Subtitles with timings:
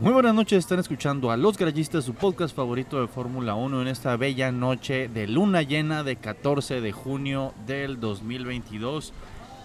[0.00, 3.88] Muy buenas noches, están escuchando a Los Garallistas, su podcast favorito de Fórmula 1 en
[3.88, 9.12] esta bella noche de luna llena de 14 de junio del 2022.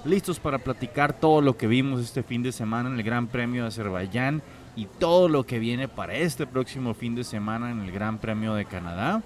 [0.03, 3.61] Listos para platicar todo lo que vimos este fin de semana en el Gran Premio
[3.61, 4.43] de Azerbaiyán
[4.75, 8.55] y todo lo que viene para este próximo fin de semana en el Gran Premio
[8.55, 9.23] de Canadá.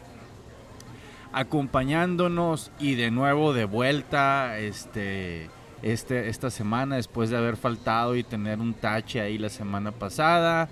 [1.34, 5.50] Acompañándonos y de nuevo de vuelta este,
[5.82, 10.70] este, esta semana después de haber faltado y tener un tache ahí la semana pasada.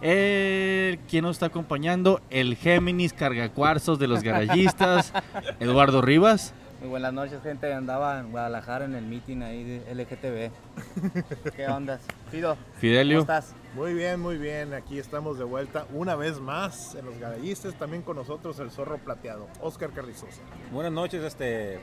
[0.00, 2.20] Eh, ¿Quién nos está acompañando?
[2.30, 5.12] El Géminis Cargacuarzos de los garallistas,
[5.60, 6.54] Eduardo Rivas.
[6.80, 7.72] Muy buenas noches, gente.
[7.72, 11.52] Andaba en Guadalajara en el meeting ahí de LGTB.
[11.56, 11.98] ¿Qué onda?
[12.30, 12.56] Fido.
[12.78, 13.24] Fidelio.
[13.24, 13.52] ¿Cómo estás?
[13.74, 14.72] Muy bien, muy bien.
[14.72, 17.74] Aquí estamos de vuelta una vez más en los garallistas.
[17.74, 20.40] También con nosotros el zorro plateado, Oscar Carrizosa.
[20.70, 21.80] Buenas noches, este,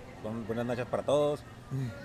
[0.48, 1.44] buenas noches para todos.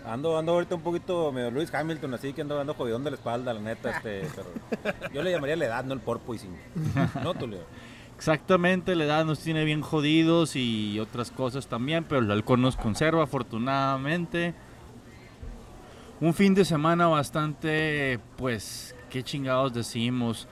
[0.04, 3.16] Ando, ando ahorita un poquito medio Luis Hamilton, así que ando ando jodidón de la
[3.16, 6.56] espalda, la neta, este, pero yo le llamaría la edad, no el porpoising.
[7.22, 7.60] No, Tulio.
[8.16, 12.76] Exactamente, la edad nos tiene bien jodidos y otras cosas también, pero el alcohol nos
[12.76, 14.54] conserva afortunadamente.
[16.20, 20.48] Un fin de semana bastante, pues, qué chingados decimos,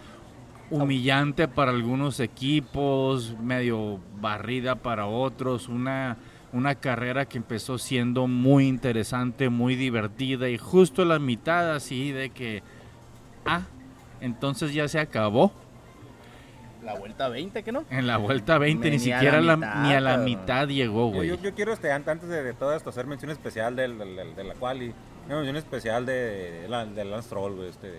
[0.70, 6.16] humillante para algunos equipos, medio barrida para otros, una,
[6.52, 12.10] una carrera que empezó siendo muy interesante, muy divertida y justo a la mitad así
[12.12, 12.62] de que,
[13.44, 13.62] ah,
[14.20, 15.52] entonces ya se acabó.
[16.82, 17.84] La vuelta 20, ¿qué no?
[17.90, 21.08] En la vuelta 20 ni, Ni a la siquiera la- ni a la mitad llegó,
[21.10, 21.28] güey.
[21.28, 24.16] yo- yo quiero, este, an- antes de, de todo esto, hacer mención especial del, del-
[24.16, 24.94] del- de la quali,
[25.26, 26.12] una mención especial de,
[26.62, 27.92] de, la- de Lance Stroll, güey, este,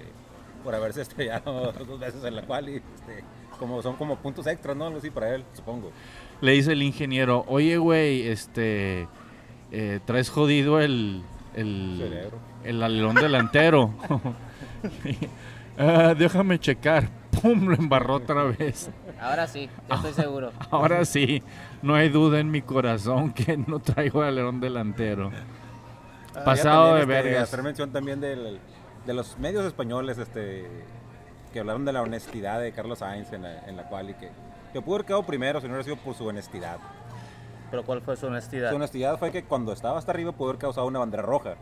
[0.64, 3.23] por haberse estrellado dos veces en la quali, este,
[3.59, 4.86] como, son como puntos extras, ¿no?
[4.88, 5.92] Algo así para él, supongo.
[6.42, 9.08] Le dice el ingeniero, oye, güey, este,
[9.72, 11.22] eh, traes jodido el,
[11.56, 12.30] el,
[12.64, 13.94] el alerón delantero.
[15.78, 17.10] "Ah, déjame checar.
[17.42, 18.90] Pum, lo embarró otra vez.
[19.20, 20.52] Ahora sí, ya estoy seguro.
[20.72, 21.42] Ahora sí,
[21.82, 25.32] no hay duda en mi corazón que no traigo el alerón delantero.
[26.36, 27.44] Ah, Pasado de este, vergas.
[27.44, 28.60] Hacer mención también del-
[29.06, 30.67] de los medios españoles este,
[31.54, 34.30] que hablaron de la honestidad de Carlos Sainz en la, en la quali, que,
[34.72, 36.78] que pudo haber quedado primero si no hubiera sido por su honestidad.
[37.72, 38.70] Pero ¿cuál fue su honestidad?
[38.70, 41.56] Su honestidad fue que cuando estaba hasta arriba pudo haber causado una bandera roja.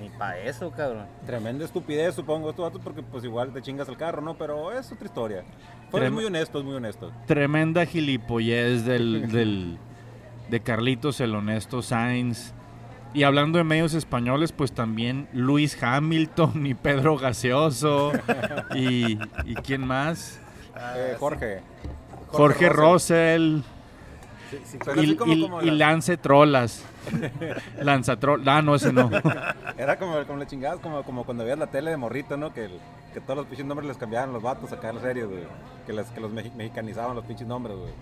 [0.00, 1.06] Ni para eso, cabrón.
[1.26, 4.34] Tremenda estupidez, supongo, estos vatos, porque pues igual te chingas el carro, ¿no?
[4.36, 5.44] Pero es otra historia.
[5.90, 7.12] Fueron Trem- muy honestos, muy honestos.
[7.26, 9.78] Tremenda gilipollez del, del,
[10.50, 12.52] de Carlitos el Honesto Sainz.
[13.14, 18.12] Y hablando de medios españoles, pues también Luis Hamilton y Pedro Gaseoso.
[18.74, 20.40] y, ¿y quién más?
[20.96, 21.60] Eh, Jorge.
[22.28, 23.56] Jorge, Russell.
[23.56, 23.62] Russell.
[24.50, 26.84] Sí, sí, Y, pero así como- y- como y la- Lance Trolas.
[27.80, 28.46] Lanzatrol.
[28.48, 29.10] Ah, no, ese no.
[29.78, 32.52] Era como, como le chingabas, como, como cuando veías la tele de morrito, ¿no?
[32.52, 32.78] Que, el-
[33.14, 35.42] que todos los pinches nombres les cambiaban los vatos acá en las series, güey.
[35.86, 37.92] Que, les- que los mexicanizaban los pinches nombres, güey.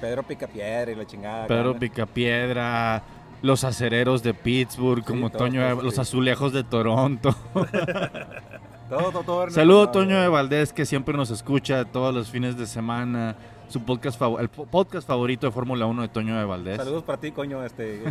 [0.00, 1.46] Pedro Picapiedra y la chingada.
[1.46, 1.78] Pedro ¿no?
[1.80, 3.02] Picapiedra.
[3.40, 7.34] Los acereros de Pittsburgh, como Toño, los azulejos de Toronto.
[8.88, 12.30] Todo, todo, todo era Saludo una- Toño de Valdés que siempre nos escucha todos los
[12.30, 13.36] fines de semana.
[13.68, 16.78] Su podcast el po- podcast favorito de Fórmula 1 de Toño de Valdés.
[16.78, 18.02] Saludos para ti, coño, este.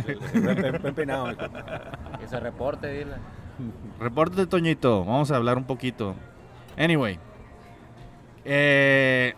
[0.80, 1.26] Buen, peinado.
[2.22, 3.14] Ese reporte, dile.
[3.98, 5.04] Repórtate, Toñito.
[5.04, 6.14] Vamos a hablar un poquito.
[6.78, 7.18] Anyway.
[8.44, 9.34] Eh,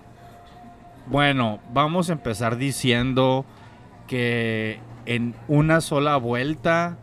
[1.07, 3.47] bueno, vamos a empezar diciendo
[4.07, 6.99] que en una sola vuelta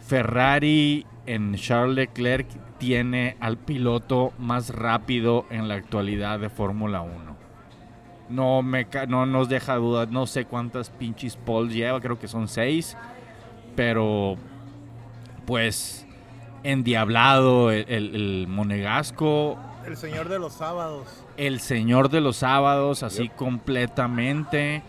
[0.00, 2.46] Ferrari en Charles Leclerc
[2.78, 7.12] tiene al piloto más rápido en la actualidad de Fórmula 1.
[8.30, 12.28] No, me, ca- no nos deja duda, no sé cuántas pinches poles lleva, creo que
[12.28, 12.96] son seis,
[13.74, 14.36] pero
[15.46, 16.06] pues
[16.62, 21.24] endiablado el, el- el monegasco, El señor de los sábados.
[21.36, 24.82] el señor de los sábados, así completamente.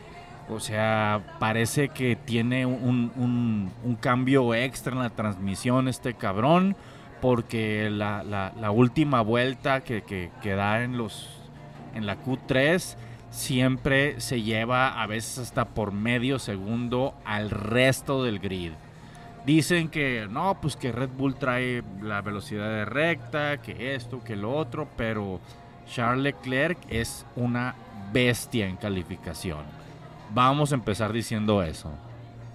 [0.50, 6.76] O sea, parece que tiene un, un- un cambio extra en la transmisión este cabrón,
[7.22, 11.30] porque la, la- última vuelta que, que- que da en, los,
[11.96, 12.96] en la Q3
[13.30, 18.72] siempre se lleva a veces hasta por medio segundo al resto del grid.
[19.46, 24.36] Dicen que no, pues que Red Bull trae la velocidad de recta, que esto, que
[24.36, 25.40] lo otro, pero
[25.88, 27.76] Charles Leclerc es una
[28.12, 29.64] bestia en calificación.
[30.34, 31.92] Vamos a empezar diciendo eso.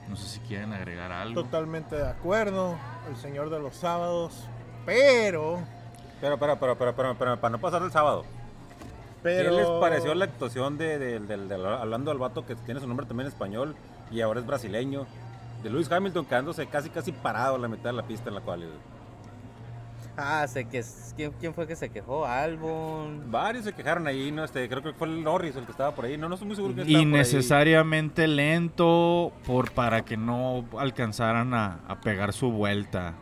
[0.08, 1.42] No sé si quieren agregar algo.
[1.42, 2.76] Totalmente de acuerdo.
[3.08, 4.46] El señor de los sábados.
[4.86, 5.58] Pero.
[6.20, 8.24] Pero, pero, pero, pero, pero, pero, para no pasar el sábado.
[9.22, 12.80] pero ¿Qué les pareció la actuación de, de- del- del- hablando al vato que tiene
[12.80, 13.74] su nombre también español
[14.10, 15.06] y ahora es brasileño?
[15.62, 18.40] De Lewis Hamilton quedándose casi casi parado en la mitad de la pista en la
[18.42, 18.64] cual.
[20.16, 20.84] Ah, sé que
[21.16, 22.24] ¿quién, quién fue que se quejó?
[22.24, 23.32] Albon.
[23.32, 24.44] Varios se quejaron ahí, ¿no?
[24.44, 26.16] Este, creo que fue el Norris el que estaba por ahí.
[26.16, 27.08] No, no estoy muy seguro que estaba por ahí.
[27.08, 33.14] Innecesariamente lento por para que no alcanzaran a, a pegar su vuelta.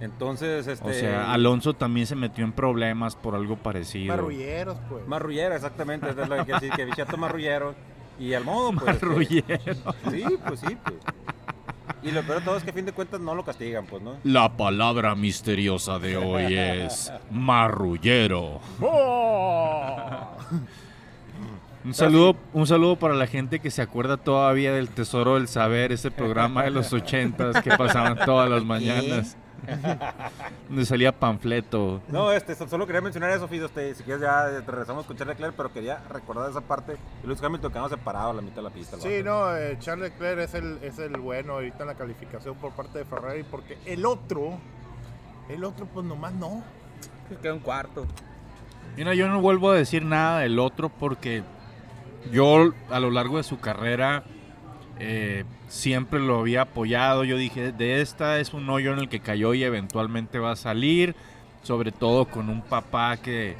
[0.00, 0.88] Entonces, este...
[0.88, 4.14] O sea, Alonso también se metió en problemas por algo parecido.
[4.14, 5.06] Marrulleros, pues.
[5.06, 6.10] Marrullero, exactamente.
[6.10, 7.74] Es lo que decir, que bichato marrullero.
[8.18, 8.94] Y al modo, pues...
[8.94, 9.94] este, Marrullero.
[10.10, 10.96] Sí, pues sí, pues.
[12.02, 14.02] Y lo peor de todo es que a fin de cuentas no lo castigan, pues,
[14.02, 14.16] ¿no?
[14.22, 18.60] La palabra misteriosa de hoy es marrullero.
[21.84, 25.90] Un saludo, un saludo para la gente que se acuerda todavía del Tesoro del Saber,
[25.92, 29.36] ese programa de los ochentas que pasaban todas las mañanas.
[30.68, 32.00] Donde salía panfleto.
[32.08, 33.66] No, este, so- solo quería mencionar eso, Fido.
[33.66, 36.96] Este, si quieres ya eh, regresamos con Charles Leclerc, pero quería recordar esa parte.
[37.22, 38.96] Y Lewis Hamilton quedamos separados a la mitad de la pista.
[38.98, 42.72] Sí, no, eh, Charles Leclerc es el, es el bueno ahorita en la calificación por
[42.72, 44.58] parte de Ferrari porque el otro,
[45.48, 46.62] el otro pues nomás no.
[47.28, 48.06] Que quedó en cuarto.
[48.96, 51.42] Mira, yo no vuelvo a decir nada del otro porque
[52.32, 54.24] yo a lo largo de su carrera
[54.98, 57.24] eh, siempre lo había apoyado.
[57.24, 60.56] Yo dije, de esta es un hoyo en el que cayó y eventualmente va a
[60.56, 61.14] salir.
[61.62, 63.56] Sobre todo con un papá que,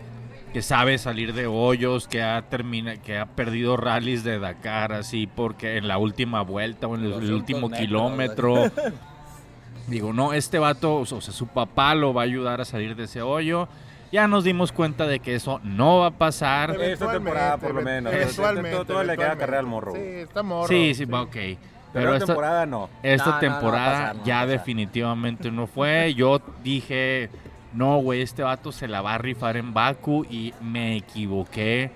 [0.53, 5.27] que sabe salir de hoyos, que ha, termina, que ha perdido rallies de Dakar así
[5.27, 8.73] porque en la última vuelta o en el, el 200 último metros, kilómetro.
[9.89, 13.05] Digo, no, este vato, o sea, su papá lo va a ayudar a salir de
[13.05, 13.69] ese hoyo.
[14.13, 16.71] Ya nos dimos cuenta de que eso no va a pasar.
[16.81, 18.13] Esta temporada, por lo menos.
[18.13, 18.71] Eventualmente.
[18.71, 19.93] Todo- todo le queda carrera al morro.
[19.95, 20.69] Sí, está morro.
[20.69, 21.37] Sí, sí, va, ok.
[21.93, 22.91] Pero esta, temporada no.
[23.03, 26.13] esta No, no, no va a temporada pasar, ya definitivamente no fue.
[26.15, 27.31] Yo dije,
[27.73, 31.91] no, güey, este vato se la va a rifar en Baku y me equivoqué.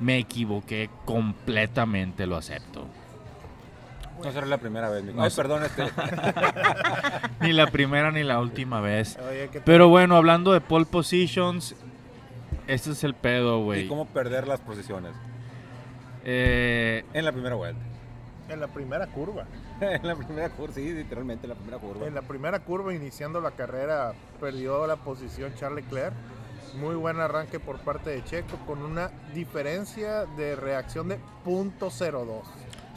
[0.00, 2.86] Me equivoqué completamente, lo acepto.
[4.26, 5.04] No será la primera vez.
[5.04, 5.84] No Ay, perdón, este.
[7.40, 9.16] Ni la primera ni la última vez.
[9.18, 11.76] Oye, ¿qué Pero bueno, hablando de pole positions,
[12.66, 13.88] este es el pedo, y güey.
[13.88, 15.12] cómo perder las posiciones.
[16.24, 17.80] Eh, En la primera vuelta.
[18.48, 19.44] En la primera curva.
[19.80, 22.06] en la primera curva, sí, literalmente en la primera curva.
[22.08, 26.14] En la primera curva, iniciando la carrera, perdió la posición Charles Leclerc.
[26.80, 32.42] Muy buen arranque por parte de Checo con una diferencia de reacción de .02.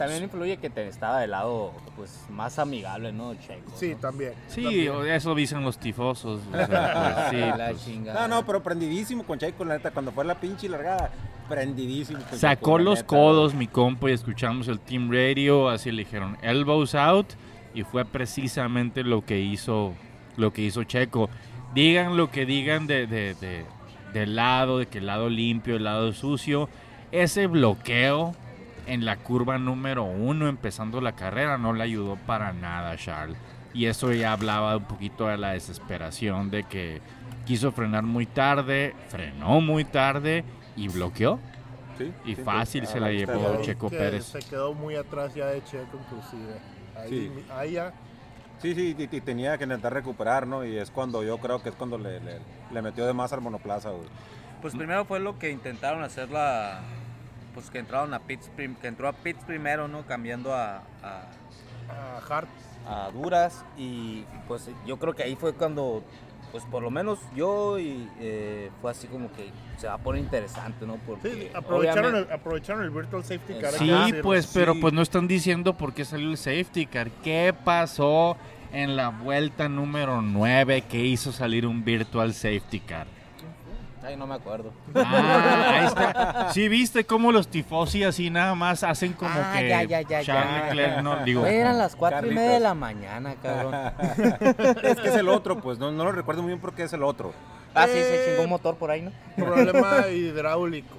[0.00, 3.34] También influye que te estaba del lado pues más amigable, ¿no?
[3.34, 3.70] Checo.
[3.76, 3.96] Sí, ¿no?
[3.98, 4.32] también.
[4.48, 5.06] sí, también.
[5.08, 6.40] eso dicen los tifosos.
[6.52, 7.84] o sea, pues, sí, la pues.
[7.84, 8.20] chingada.
[8.28, 11.10] No, no, pero prendidísimo con Checo, la neta, cuando fue la pinche largada,
[11.48, 12.20] prendidísimo.
[12.28, 13.06] con Sacó Checo, los neta.
[13.06, 17.26] codos mi compa y escuchamos el team radio, así le dijeron elbows out
[17.74, 19.92] y fue precisamente lo que hizo
[20.36, 21.28] lo que hizo Checo.
[21.74, 23.64] Digan lo que digan de, de- de-
[24.14, 26.68] del lado, de que el lado limpio, el lado sucio,
[27.12, 28.34] ese bloqueo
[28.86, 33.36] en la curva número uno empezando la carrera no le ayudó para nada a Charles.
[33.72, 37.00] Y eso ya hablaba un poquito de la desesperación de que
[37.46, 40.44] quiso frenar muy tarde, frenó muy tarde
[40.76, 41.38] y bloqueó.
[41.98, 44.24] Sí, Y sí, fácil sí, se la llevó Quedó- Checo que Pérez.
[44.24, 46.54] Se quedó muy atrás ya de Checo, inclusive.
[46.96, 47.44] Ahí, Sí.
[47.52, 47.92] ahí ya.
[48.58, 50.64] Sí, sí, y, y tenía que intentar recuperar, ¿no?
[50.64, 52.40] Y es cuando yo creo que es cuando le, le-
[52.72, 54.08] le metió de más al monoplaza, güey.
[54.60, 56.80] Pues primero fue lo que intentaron hacer la.
[57.60, 60.06] Pues que entraron a pits, prim- que entró a pits primero, ¿no?
[60.06, 61.24] Cambiando a, a,
[61.90, 62.48] a Hart.
[62.88, 66.02] a duras y pues yo creo que ahí fue cuando,
[66.52, 70.22] pues por lo menos yo y eh, fue así como que se va a poner
[70.22, 70.96] interesante, ¿no?
[71.06, 73.72] Porque Sí, aprovecharon el, aprovecharon el Virtual Safety Car.
[73.74, 73.92] Sí,
[74.22, 77.10] pues, pero pues no están diciendo por qué salió el safety car.
[77.22, 78.38] ¿Qué pasó
[78.72, 83.06] en la vuelta número 9 que hizo salir un virtual safety car?
[84.02, 84.72] Ay, no me acuerdo.
[84.94, 86.48] Ah, ahí está.
[86.52, 90.22] Sí, viste cómo los tifosi así nada más hacen como Ah, que ya, ya, ya,
[90.24, 90.74] Charles ya.
[90.74, 91.44] Leclerc no digo.
[91.46, 93.74] Eran las cuatro y media de la mañana, cabrón.
[94.82, 97.02] es que es el otro, pues, no, no lo recuerdo muy bien porque es el
[97.02, 97.32] otro.
[97.74, 99.12] Ah, sí, se chingó un motor por ahí, ¿no?
[99.36, 100.96] Problema hidráulico.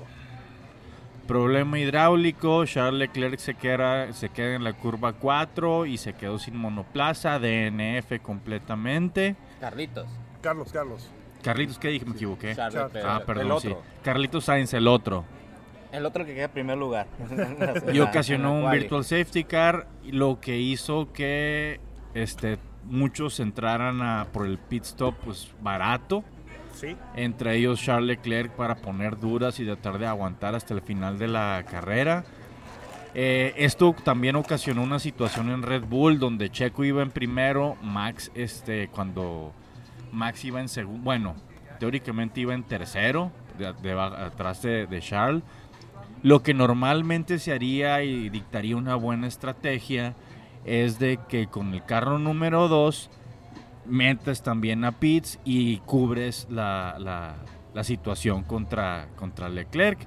[1.27, 6.37] Problema hidráulico, Charles Leclerc se queda, se queda en la curva 4 y se quedó
[6.39, 9.35] sin monoplaza, DNF completamente.
[9.59, 10.07] Carlitos.
[10.41, 11.09] Carlos, Carlos.
[11.41, 12.05] Carlitos, ¿qué dije?
[12.05, 12.55] Me equivoqué.
[12.55, 13.03] Charles.
[13.03, 13.67] Ah, el perdón, sí.
[13.67, 13.81] otro.
[14.03, 15.25] Carlitos Sainz, el otro.
[15.91, 17.07] El otro que queda en primer lugar.
[17.93, 21.79] y ocasionó un virtual safety car, lo que hizo que
[22.13, 26.23] este, muchos entraran a, por el pit stop pues barato,
[26.73, 26.95] Sí.
[27.15, 31.27] entre ellos Charles Leclerc para poner duras y tratar de aguantar hasta el final de
[31.27, 32.23] la carrera.
[33.13, 38.31] Eh, esto también ocasionó una situación en Red Bull donde Checo iba en primero, Max
[38.35, 39.51] este cuando
[40.11, 41.35] Max iba en segundo, bueno,
[41.79, 43.31] teóricamente iba en tercero,
[44.25, 45.43] atrás de, de Charles.
[46.23, 50.13] Lo que normalmente se haría y dictaría una buena estrategia
[50.65, 53.09] es de que con el carro número 2
[53.87, 57.35] metes también a Pitts y cubres la, la-
[57.73, 59.97] la situación contra, contra Leclerc.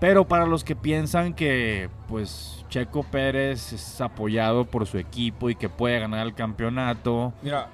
[0.00, 5.54] Pero para los que piensan que pues Checo Pérez es apoyado por su equipo y
[5.54, 7.68] que puede ganar el campeonato, Mira,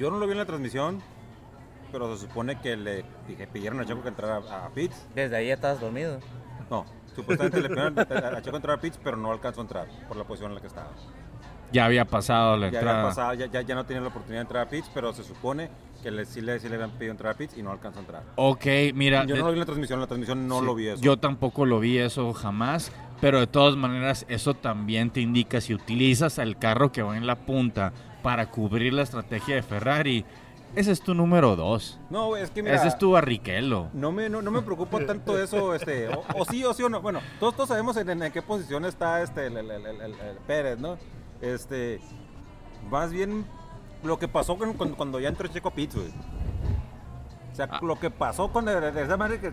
[0.00, 1.00] yo no lo vi en la transmisión,
[1.92, 5.06] pero se supone que le dije, pidieron a Checo que entrara a, a pits.
[5.14, 6.18] Desde ahí ya estabas dormido.
[6.70, 8.02] No, supuestamente le pidieron a
[8.38, 10.60] a Checo entrar a pits, pero no alcanzó a entrar por la posición en la
[10.62, 10.88] que estaba.
[11.72, 12.98] ya había pasado la Ya, entrada.
[13.00, 15.22] había pasado, ya, ya, ya no tenía la oportunidad de entrar a pits, pero se
[15.22, 15.68] supone
[16.02, 18.02] que le, sí, le, sí le habían pedido entrar a pits y no alcanzó a
[18.02, 18.22] entrar.
[18.36, 18.64] Ok,
[18.94, 20.86] mira, Yo no lo vi en la transmisión, en la transmisión no Sí, lo vi
[20.88, 21.02] eso.
[21.02, 22.90] Yo tampoco lo vi eso jamás,
[23.20, 27.26] pero de todas maneras eso también te indica si utilizas el carro que va en
[27.26, 30.24] la punta para cubrir la estrategia de Ferrari,
[30.76, 31.98] ese es tu número dos.
[32.10, 33.88] No, es que mira, Ese es tu barriquelo.
[33.92, 36.88] no, me, no, no me preocupa tanto eso, este, o, o sí o sí o
[36.88, 37.00] no.
[37.00, 40.78] Bueno, todos, todos sabemos en, en qué posición está este, el, el- el- el- Pérez,
[40.78, 40.96] ¿no?
[41.40, 42.00] Este,
[42.88, 43.44] más bien
[44.04, 46.08] lo que pasó con- cuando ya entró Checo Pitts, güey.
[47.52, 47.80] O sea, Ah.
[47.82, 49.52] lo que pasó con el- esa madre que,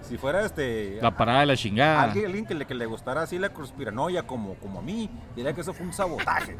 [0.00, 2.02] si fuera este La parada de la chingada.
[2.04, 5.52] alguien, alguien que, le, que le gustara así la conspiranoia como, como a mí, diría
[5.52, 6.56] que eso fue un sabotaje.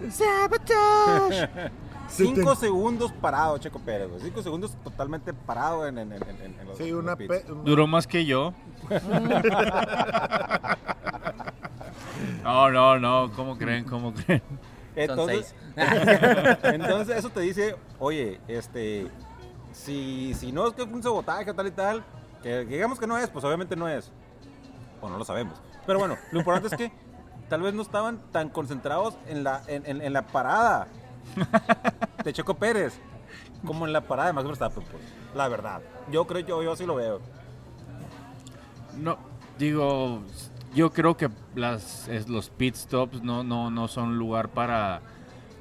[2.08, 4.20] Cinco segundos parado, Checo Pérez, güey.
[4.20, 8.06] Cinco segundos totalmente parado en, en, en, en- en los, Sí, una pe- Duró más
[8.08, 8.52] que yo.
[12.42, 13.84] no, no, no, ¿cómo creen?
[13.84, 14.42] ¿Cómo creen?
[14.96, 15.54] Entonces,
[16.64, 19.06] entonces eso te dice, oye, este,
[19.72, 22.04] si, si no es que fue un sabotaje tal y tal,
[22.42, 24.10] que, que digamos que no es, pues obviamente no es.
[25.00, 25.54] O no lo sabemos.
[25.86, 26.92] Pero bueno, lo importante es que
[27.50, 30.86] tal vez no estaban tan concentrados en la, en, en- en la parada
[32.24, 32.98] de Checo Pérez
[33.66, 35.02] como en la parada de Max Verstappen, pues,
[35.34, 35.82] la verdad.
[36.10, 37.20] Yo creo, yo, yo sí lo veo.
[38.98, 39.18] No,
[39.58, 40.22] digo,
[40.74, 45.00] yo creo que las, es- los pit stops no, no, no son lugar para,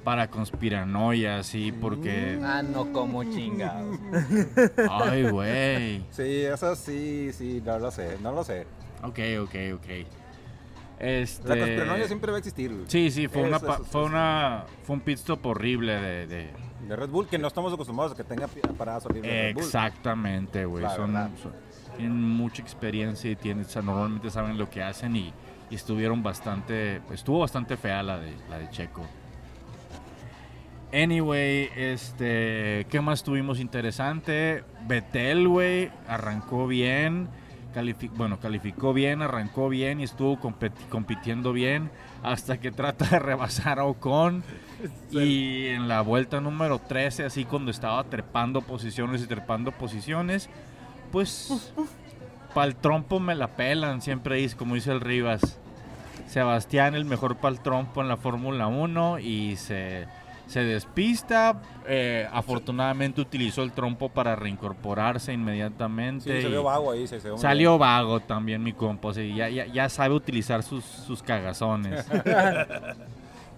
[0.04, 2.40] para conspiranoia, sí, porque...
[2.44, 3.98] ah, no como chingados.
[4.90, 6.06] Ay, güey.
[6.12, 8.66] Sí, eso sí, sí, no lo sé, no lo sé.
[9.04, 10.19] Ok, ok, ok.
[11.00, 11.48] Este...
[11.50, 12.84] La conspiranoia siempre va a existir, güey.
[12.88, 16.28] Sí, sí, fue, una, Eso, fue, una, fue un pit stop horrible de...
[16.28, 16.50] de-
[16.88, 19.64] De Red Bull, que no estamos acostumbrados a que tenga paradas horribles de Red Bull.
[19.64, 20.86] Exactamente, güey.
[20.96, 21.14] Son,
[21.96, 25.34] tienen mucha experiencia y tienen, o sea, normalmente saben lo que hacen y,
[25.70, 29.06] y estuvieron bastante, estuvo bastante fea la de, la de Checo.
[30.92, 34.64] Anyway, este, ¿qué más tuvimos interesante?
[34.88, 37.28] Betel, güey, arrancó bien,
[38.16, 40.40] bueno, calificó bien, arrancó bien y estuvo
[40.90, 41.90] compitiendo bien
[42.24, 44.44] hasta que trata de rebasar a Ocon.
[45.12, 50.50] Y en la vuelta número 13, así cuando estaba trepando posiciones y trepando posiciones,
[51.12, 51.74] pues
[52.54, 55.60] pa'l trompo me la pelan, siempre dice, como dice el Rivas.
[56.28, 60.08] Sebastián, el mejor pa'l trompo en la Fórmula 1 y se,
[60.50, 61.62] se despista.
[61.88, 66.42] Eh, afortunadamente utilizó el trompo para reincorporarse inmediatamente.
[66.42, 67.08] Sí, vio vago ahí.
[67.08, 71.24] Se, Salió vago también mi compa, o sea, ya, ya, ya sabe utilizar sus, sus
[71.24, 72.06] cagazones.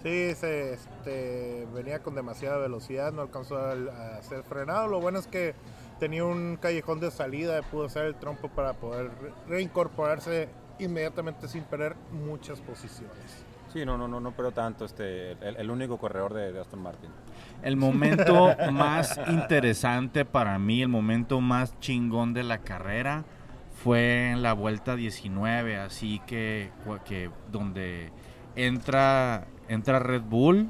[0.03, 3.73] Sí, se, este, venía con demasiada velocidad, no alcanzó a,
[4.17, 4.87] a ser frenado.
[4.87, 5.53] Lo bueno es que
[5.99, 11.61] tenía un callejón de salida, pudo hacer el trompo para poder re- reincorporarse inmediatamente sin
[11.65, 13.45] perder muchas posiciones.
[13.73, 14.85] Sí, no, no, no, no, pero tanto.
[14.85, 17.09] Este, el, el único corredor de, de Aston Martin.
[17.63, 23.23] El momento más interesante para mí, el momento más chingón de la carrera
[23.83, 26.69] fue en la vuelta 19, así que,
[27.05, 28.11] que donde
[28.55, 30.69] entra, entra Red Bull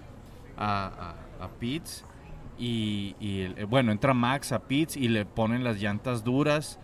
[0.58, 2.06] a, a, a pits
[2.58, 6.80] y, y el- bueno, entra Max a pits y le ponen las llantas duras,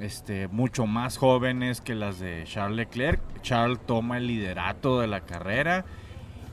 [0.00, 3.20] este, mucho más jóvenes que las de Charles Leclerc.
[3.42, 5.84] Charles toma el liderato de la carrera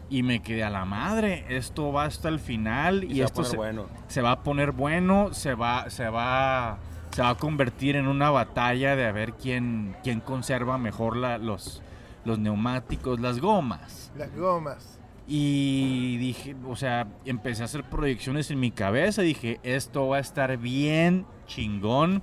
[0.10, 1.46] y me quedé a la madre.
[1.50, 3.86] Esto va hasta el final y, se va a esto poner se, bueno.
[4.08, 6.78] se va a poner bueno, se va, se va,
[7.12, 11.38] se va a convertir en una batalla de a ver quién, quién conserva mejor la-
[11.38, 11.82] los,
[12.24, 14.12] los neumáticos, las gomas.
[14.18, 15.00] Las gomas.
[15.28, 19.24] Y dije, o sea, empecé a hacer proyecciones en mi cabeza.
[19.24, 22.22] Dije, esto va a estar bien chingón.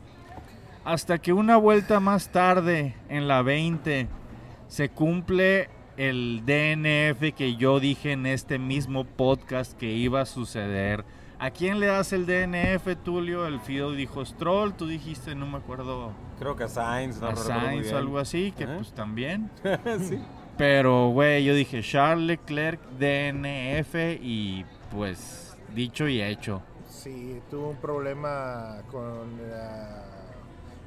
[0.84, 4.08] Hasta que una vuelta más tarde, en la 20,
[4.66, 11.04] se cumple el DNF que yo dije en este mismo podcast que iba a suceder.
[11.38, 13.46] ¿A quién le das el DNF, Tulio?
[13.46, 17.36] El Fido dijo Stroll, tú dijiste, no me acuerdo, Creo que a Sainz, no a
[17.36, 17.96] Sainz bien.
[17.96, 18.76] algo así, que Ajá.
[18.76, 19.50] pues también.
[20.00, 20.18] sí.
[20.56, 26.62] Pero, güey, yo dije Charles Leclerc, DNF y pues dicho y hecho.
[26.88, 30.11] Sí, tuvo un problema con la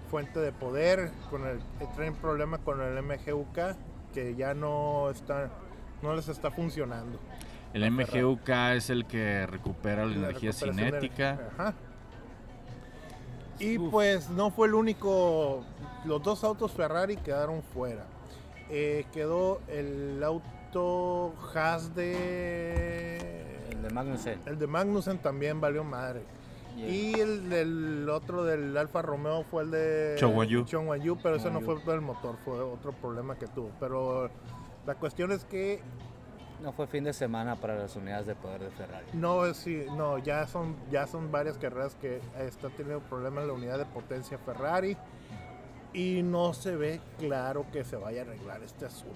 [0.06, 1.60] fuente de poder, con el,
[1.96, 3.76] traen problema con el MGUK
[4.14, 5.50] que ya no está,
[6.02, 7.20] no les está funcionando.
[7.74, 11.40] El MGUK es el que recupera la, La energía de- cinética.
[11.58, 11.74] Ajá.
[13.60, 15.64] Y pues no fue el único.
[16.06, 18.06] Los dos autos Ferrari quedaron fuera.
[18.70, 23.18] Eh, quedó el auto Haas de.
[23.72, 24.40] El de Magnussen.
[24.46, 26.22] El de Magnussen también valió madre.
[26.77, 30.65] Y el del otro del Alfa Romeo fue el de Chongwayu.
[30.65, 33.72] Chongwayu, pero ese no fue por el motor, fue otro problema que tuvo.
[33.79, 34.29] Pero
[34.86, 35.82] la cuestión es que
[36.62, 39.05] No fue fin de semana para las unidades de poder de Ferrari.
[39.13, 43.53] no sí, no, ya son ya son varias carreras que está teniendo problemas en la
[43.53, 44.96] unidad de potencia Ferrari
[45.94, 49.15] y no se ve claro que se vaya a arreglar este asunto.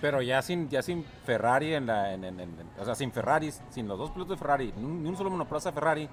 [0.00, 2.14] Pero ya sin, ya sin Ferrari en la.
[2.14, 5.02] en- en- en- o sea, sin Ferrari, sin los dos pilotos de Ferrari, ni un,
[5.02, 6.08] ni un solo monoplaza Ferrari,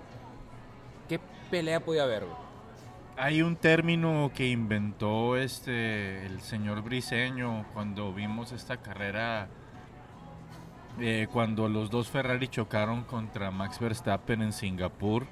[1.08, 1.20] ¿qué
[1.50, 2.36] pelea podía haber, güey?
[3.18, 9.48] Hay un término que inventó este el señor Briseño cuando vimos esta carrera,
[11.00, 15.26] eh, cuando los dos Ferrari chocaron contra Max Verstappen en Singapur.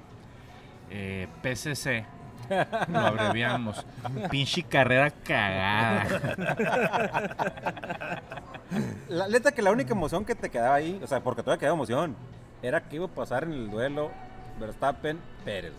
[0.90, 2.06] eh, PCC,
[2.88, 3.84] lo abreviamos.
[4.30, 6.06] Pinche carrera cagada.
[9.08, 11.76] La neta que la única emoción que te quedaba ahí, o sea, porque todavía quedaba
[11.76, 12.16] emoción,
[12.62, 14.10] era que iba a pasar en el duelo
[14.58, 15.72] Verstappen-Pérez.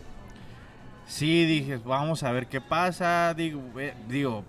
[1.06, 3.32] Sí, dije, vamos a ver qué pasa.
[3.34, 4.44] Digo, eh, digo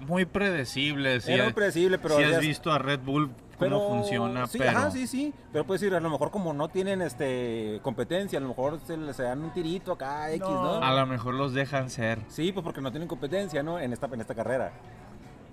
[0.00, 1.20] muy predecible.
[1.20, 2.16] Si, Era muy predecible, pero...
[2.16, 4.70] si has visto a Red Bull cómo pero- funciona, sí, pero...
[4.70, 5.32] Ajá, sí, sí.
[5.52, 8.96] Pero puedes decir, a lo mejor como no tienen este competencia, a lo mejor se
[8.96, 10.80] les dan un tirito acá, X, ¿no?
[10.80, 10.84] No.
[10.84, 12.18] A lo mejor los dejan ser.
[12.28, 13.78] Sí, pues porque no tienen competencia, ¿no?
[13.78, 14.72] En esta, en esta carrera.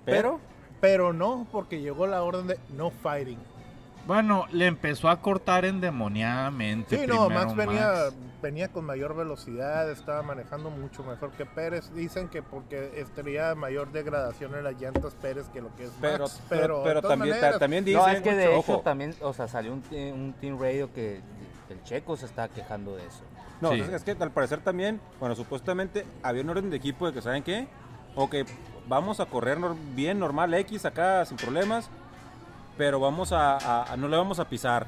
[0.04, 0.40] Pero,
[0.80, 3.38] Pero no, porque llegó la orden de no fighting.
[4.06, 6.98] Bueno, le empezó a cortar endemoniadamente.
[6.98, 8.14] Sí, no, Max venía, Max.
[8.42, 11.92] venía con mayor velocidad, estaba manejando mucho mejor que Pérez.
[11.94, 16.24] Dicen que porque estaría mayor degradación en las llantas Pérez que lo que es pero,
[16.24, 16.40] Max.
[16.48, 19.14] pero, Pero, pero también, maneras, ta- también dicen, No, es que de hecho ojo, también,
[19.20, 21.20] o sea, salió un, un Team Radio que
[21.68, 23.22] el checo se estaba quejando de eso.
[23.60, 23.80] No, Sí.
[23.80, 27.20] es, es que al parecer también, bueno, supuestamente había un orden de equipo de que,
[27.22, 27.68] ¿saben qué?
[28.16, 28.34] Ok,
[28.88, 29.58] vamos a correr
[29.94, 31.88] bien, normal, X acá, sin problemas,
[32.76, 34.86] pero vamos a, a- a- no le vamos a pisar.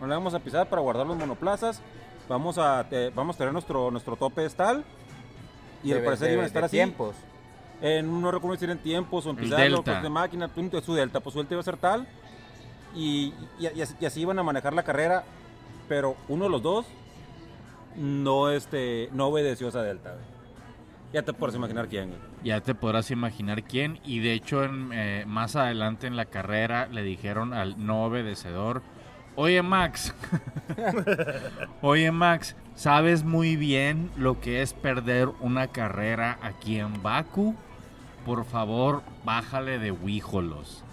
[0.00, 1.80] No le vamos a pisar para guardar los monoplazas.
[2.28, 4.84] Vamos a, te- vamos a tener nuestro, nuestro tope es tal.
[5.82, 6.76] Y al parecer iban a estar de así.
[6.76, 7.14] tiempos.
[7.80, 10.00] En, no recuerdo si era en tiempos o en El pisar los delta.
[10.02, 12.06] de máquina, punto, su delta, pues su delta iba a ser tal.
[12.94, 15.22] Y, y- y así, y así iban a manejar la carrera,
[15.88, 16.86] pero uno de los dos
[17.96, 20.16] no, este, no obedeció esa delta.
[21.12, 22.12] Ya te puedes imaginar quién.
[22.44, 23.98] Ya te podrás imaginar quién.
[24.04, 28.82] Y de hecho, en, eh, más adelante en la carrera le dijeron al no obedecedor,
[29.34, 30.14] oye Max,
[31.82, 37.54] oye Max, sabes muy bien lo que es perder una carrera aquí en Baku.
[38.26, 40.84] Por favor, bájale de huíjolos.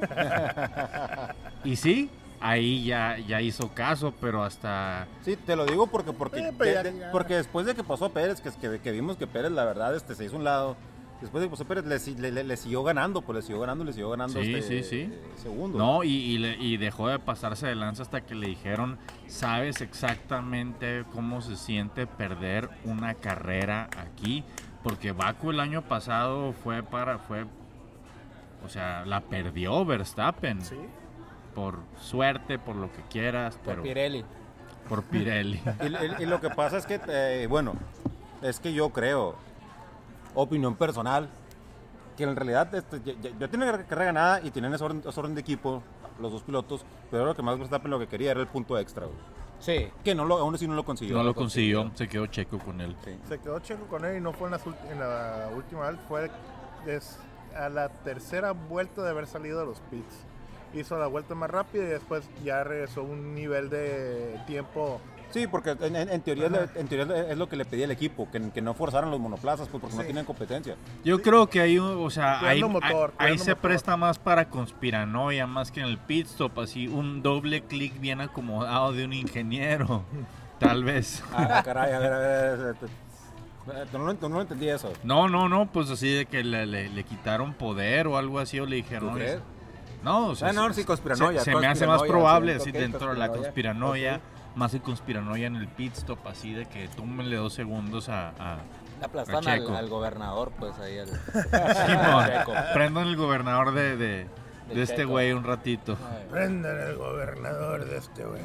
[1.64, 5.06] y sí, ahí ya, ya hizo caso, pero hasta...
[5.22, 8.40] Sí, te lo digo porque porque, Eh, de- de- porque después de que pasó Pérez,
[8.40, 10.76] que, que, que vimos que Pérez la verdad este, se hizo un lado,
[11.20, 13.84] después de que pasó Pérez le, le- le- le siguió ganando, pues le siguió ganando,
[13.84, 15.12] le siguió ganando Sí, este, sí, sí.
[15.42, 15.78] segundos.
[15.78, 19.80] No, y, y le- y dejó de pasarse de lanza hasta que le dijeron, sabes
[19.80, 24.44] exactamente cómo se siente perder una carrera aquí,
[24.82, 27.44] porque Baku el año pasado fue para, fue,
[28.64, 30.76] o sea, la perdió Verstappen, Sí.
[31.56, 34.24] Por suerte, por lo que quieras, Por pero Pirelli.
[34.88, 35.60] por Pirelli.
[35.82, 37.72] Y, y- y lo que pasa es que, eh, bueno,
[38.42, 39.34] es que yo creo,
[40.34, 41.28] opinión personal,
[42.16, 45.18] que en realidad este, ya, ya- ya tienen carrera ganada y tienen ese orden, ese
[45.18, 45.82] orden de equipo,
[46.20, 49.06] los dos pilotos, pero lo que más Verstappen lo que quería era el punto extra,
[49.06, 49.18] güey.
[49.58, 49.88] Sí.
[50.04, 51.16] que no lo, aún así no lo consiguió.
[51.16, 52.94] No lo consiguió, se quedó checo con él.
[53.02, 53.18] Sí.
[53.26, 55.98] Se quedó checo con él y no fue en, las ulti- en la última vez,
[56.06, 56.30] fue
[56.84, 57.18] des-
[57.56, 60.26] a la tercera vuelta de haber salido de los pits.
[60.74, 65.00] Hizo la vuelta más rápida y después ya regresó a un nivel de tiempo.
[65.30, 66.66] Sí, porque en, en- en teoría, es Ajá.
[66.74, 69.18] lo- en teoría es lo que le pedía el equipo, que, que no forzaran los
[69.18, 70.06] monoplazas, pues porque no Sí.
[70.06, 70.76] tienen competencia.
[71.04, 73.62] Yo creo que ahí, o sea, ahí, Cuidando motor, ahí- ahí cuidando se motor.
[73.62, 78.20] presta más para conspiranoia, más que en el pit stop, así un doble clic bien
[78.20, 80.04] acomodado de un ingeniero,
[80.60, 81.22] tal vez.
[81.32, 82.74] Ah, caray, a ver, a ver.
[82.74, 82.86] este,
[83.90, 84.92] Tú no, tú no entendí eso.
[85.02, 88.60] No, no, no, pues así de que le, le- le quitaron poder o algo así,
[88.60, 89.08] o le dijeron...
[89.10, 89.40] ¿Tú crees?
[90.02, 92.70] No, o sea, Ah, no, se- sí, conspiranoia, Se, se me hace más probable, sí,
[92.70, 94.20] así, dentro de la conspiranoia.
[94.54, 98.28] más que conspiranoia en el pit stop, así de que tómenle dos segundos a...
[98.38, 98.58] a
[99.02, 99.76] Aplastan A al, Checo.
[99.76, 101.08] al gobernador, pues ahí al.
[101.08, 102.26] Simón.
[102.26, 102.52] Checo.
[102.72, 104.26] Prendan el gobernador de, de,
[104.74, 105.98] este güey un ratito.
[106.30, 108.40] Prendan el gobernador de este güey.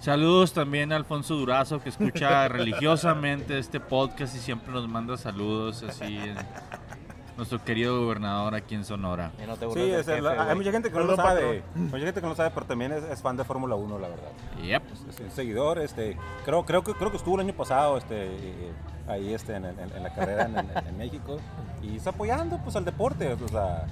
[0.00, 5.82] Saludos también a Alfonso Durazo que escucha religiosamente este podcast y siempre nos manda saludos
[5.82, 6.16] así.
[6.16, 6.36] en-
[7.38, 9.30] nuestro querido gobernador aquí en Sonora.
[9.42, 10.56] Y no te Sí, es el- jefe, hay güey.
[10.56, 11.62] mucha gente que no lo sabe.
[11.74, 14.08] Mucha gente que no lo sabe, pero también es, es fan de Fórmula 1, la
[14.08, 14.30] verdad.
[14.62, 14.82] Yep.
[15.08, 18.72] Es un seguidor, este, creo, creo, que, creo que estuvo el año pasado este, eh,
[19.06, 21.38] ahí este, en, en- en la carrera en, en- en México
[21.82, 23.32] y está apoyando pues, al deporte.
[23.32, 23.86] O sea,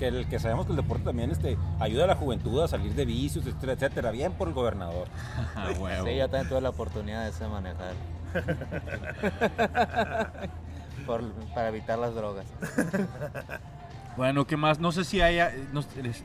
[0.00, 2.94] que, el, que sabemos que el deporte también este, ayuda a la juventud a salir
[2.94, 4.10] de vicios, etcétera, etcétera.
[4.10, 5.06] Bien por el gobernador.
[6.04, 7.92] Sí, yo también tuve la oportunidad de ese manejar.
[11.54, 12.46] Para evitar las drogas.
[14.16, 14.80] Bueno, ¿qué más?
[14.80, 15.52] No sé si haya,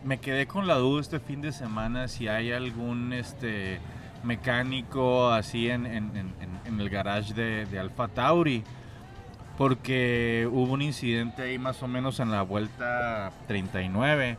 [0.03, 3.79] me quedé con la duda este fin de semana si hay algún este
[4.23, 8.63] mecánico así en- en el garage de, de Alfa Tauri,
[9.57, 14.37] porque hubo un incidente ahí más o menos en la vuelta 39,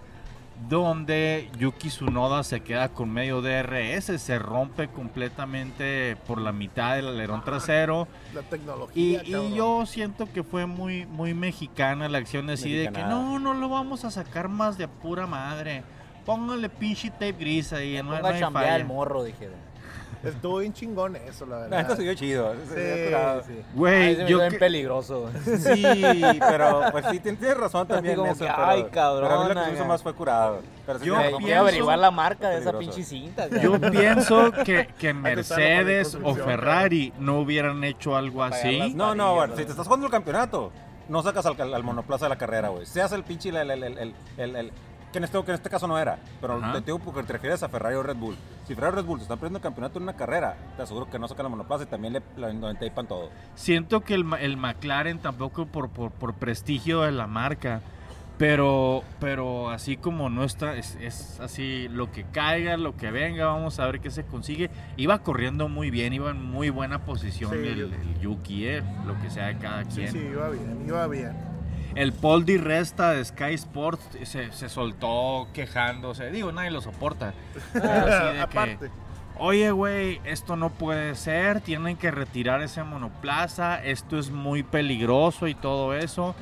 [0.69, 7.09] donde Yuki Tsunoda se queda con medio DRS, se rompe completamente por la mitad del
[7.09, 8.09] alerón trasero.
[8.35, 9.23] La Y, tecnología.
[9.25, 13.55] y yo siento que fue muy, muy mexicana la acción así de que no, no
[13.55, 15.83] lo vamos a sacar más de pura madre.
[16.25, 18.77] Póngale pinche tape gris ahí, no, no hay chambear falla.
[18.77, 19.66] el morro, dijeron.
[20.25, 21.79] Estuvo bien chingón eso, la La verdad.
[21.83, 22.53] neta se vio chido.
[22.69, 22.75] Sí,
[23.47, 23.61] sí.
[23.75, 25.31] Güey, me yo bien que- peligroso.
[25.45, 25.83] Sí,
[26.41, 28.17] pero pues sí, tien- tienes razón también.
[28.17, 30.15] Como eso, que, pero, ay, cabrón, Pero a mí lo que se hizo más fue
[30.15, 30.61] curado.
[30.85, 33.49] Pero sí Yo pienso- averiguar la marca de esa pinche cinta.
[33.49, 38.93] yo pienso que, que Mercedes o Ferrari no hubieran hecho algo así.
[38.95, 40.73] No, no, bueno, si te estás jugando el campeonato,
[41.09, 42.85] no sacas al, al monoplaza de la carrera, güey.
[42.87, 44.73] Seas el pinche, el, el, el, el, el- el-
[45.17, 46.75] que, en este, que en este caso no era, pero Ajá.
[46.75, 48.37] te digo porque te refieres a Ferrari o Red Bull.
[48.67, 51.09] Si Ferrari o Red Bull te están perdiendo el campeonato en una carrera, te aseguro
[51.09, 53.31] que no sacan el monoplaza y también le, le, le tapan todo.
[53.55, 57.81] Siento que el, el McLaren tampoco por, por, por prestigio de la marca.
[58.39, 63.47] Pero, pero así como no está, es, es así lo que caiga, lo que venga,
[63.47, 64.69] vamos a ver qué se consigue.
[64.99, 69.19] Iba corriendo muy bien, iba en muy buena posición Sí, el, el Yuki, eh, lo
[69.23, 70.13] que sea de cada Sí, quien.
[70.13, 71.33] sí, iba bien, iba bien.
[71.97, 76.31] El Paul Di Resta de Sky Sports se, se soltó quejándose.
[76.31, 77.33] Digo, nadie lo soporta.
[77.75, 78.91] Así de que, Aparte.
[79.39, 81.61] Oye, güey, esto no puede ser.
[81.61, 83.83] Tienen que retirar ese monoplaza.
[83.83, 86.35] Esto es muy peligroso y todo eso.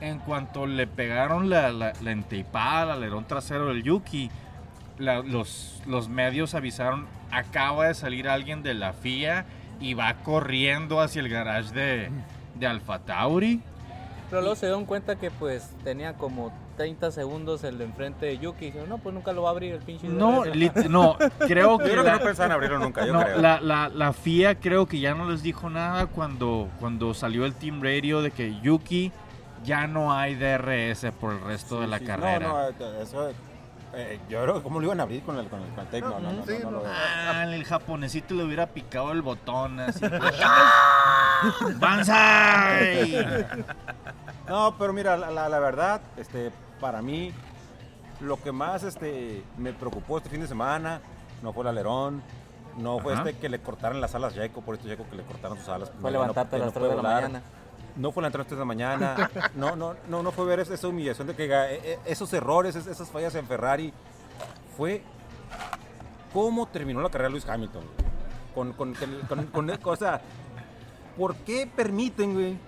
[0.00, 4.30] En cuanto le pegaron la, la, la enteipada al alerón trasero del Yuki,
[4.98, 9.44] la- los, los medios avisaron: acaba de salir alguien de la FIA
[9.80, 12.10] y va corriendo hacia el garage de,
[12.54, 13.60] de Alfa Tauri.
[14.30, 18.38] Pero luego se dieron cuenta que pues tenía como 30 segundos el de enfrente de
[18.38, 18.66] Yuki.
[18.66, 20.06] Y dijeron, no, pues nunca lo va a abrir el pinche.
[20.08, 20.54] No, DRS".
[20.54, 23.38] lit- no, creo Yo que, creo que la, no pensaban abrirlo nunca, yo no, creo.
[23.40, 27.54] la, la, la FIA creo que ya no les dijo nada cuando, cuando salió el
[27.54, 29.10] Team Radio de que Yuki
[29.64, 32.48] ya no hay DRS por el resto de la Sí, carrera.
[32.48, 33.30] No, no, eso,
[33.92, 35.86] eh, yo creo que cómo lo iban a abrir con el, con el, con el
[35.86, 36.00] tape.
[36.02, 36.82] No, no, no, Sí, no, no, no.
[36.84, 36.88] no.
[36.88, 40.04] Ah, el japonesito le hubiera picado el botón así.
[41.80, 43.46] ¡Banzai!
[44.50, 47.32] No, pero mira, la, la- la verdad, este, para mí,
[48.20, 51.00] lo que más este, me preocupó este fin de semana
[51.42, 52.20] no fue el alerón,
[52.76, 53.22] no fue Ajá.
[53.28, 55.68] este que le cortaran las alas a Jaco, por esto Jaco que le cortaron sus
[55.68, 55.90] alas.
[56.00, 57.22] Fue No, levantarte a no las 3 puede de la volar.
[57.22, 57.42] mañana.
[57.96, 59.30] No fue la entrada a las 3 de la mañana.
[59.54, 61.48] No, no, no, no fue ver esa humillación de que eh,
[61.84, 63.92] eh, esos errores, es- esas fallas en Ferrari.
[64.76, 65.02] Fue
[66.32, 67.84] cómo terminó la carrera Luis Hamilton.
[68.54, 70.20] Con, con, con, con, con- o sea,
[71.16, 72.58] ¿por qué permiten, güey,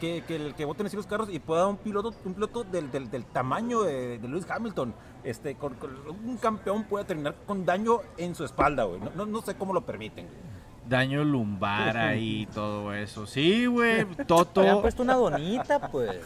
[0.00, 2.90] que, que, el- que voten así los carros y pueda un piloto, un piloto del,
[2.90, 5.90] del, del tamaño de, de Lewis Hamilton, este, con, con
[6.24, 9.00] un campeón puede terminar con daño en su espalda, güey?
[9.00, 10.26] No, no, no sé cómo lo permiten.
[10.26, 10.58] güey.
[10.88, 13.26] Daño lumbar ahí y todo eso.
[13.26, 14.62] Sí, güey, Toto.
[14.62, 16.18] Habían puesto una donita, pues.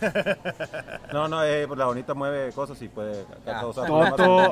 [1.13, 3.59] No, no, eh, pues la bonita mueve cosas y puede Ah.
[3.61, 3.83] Toto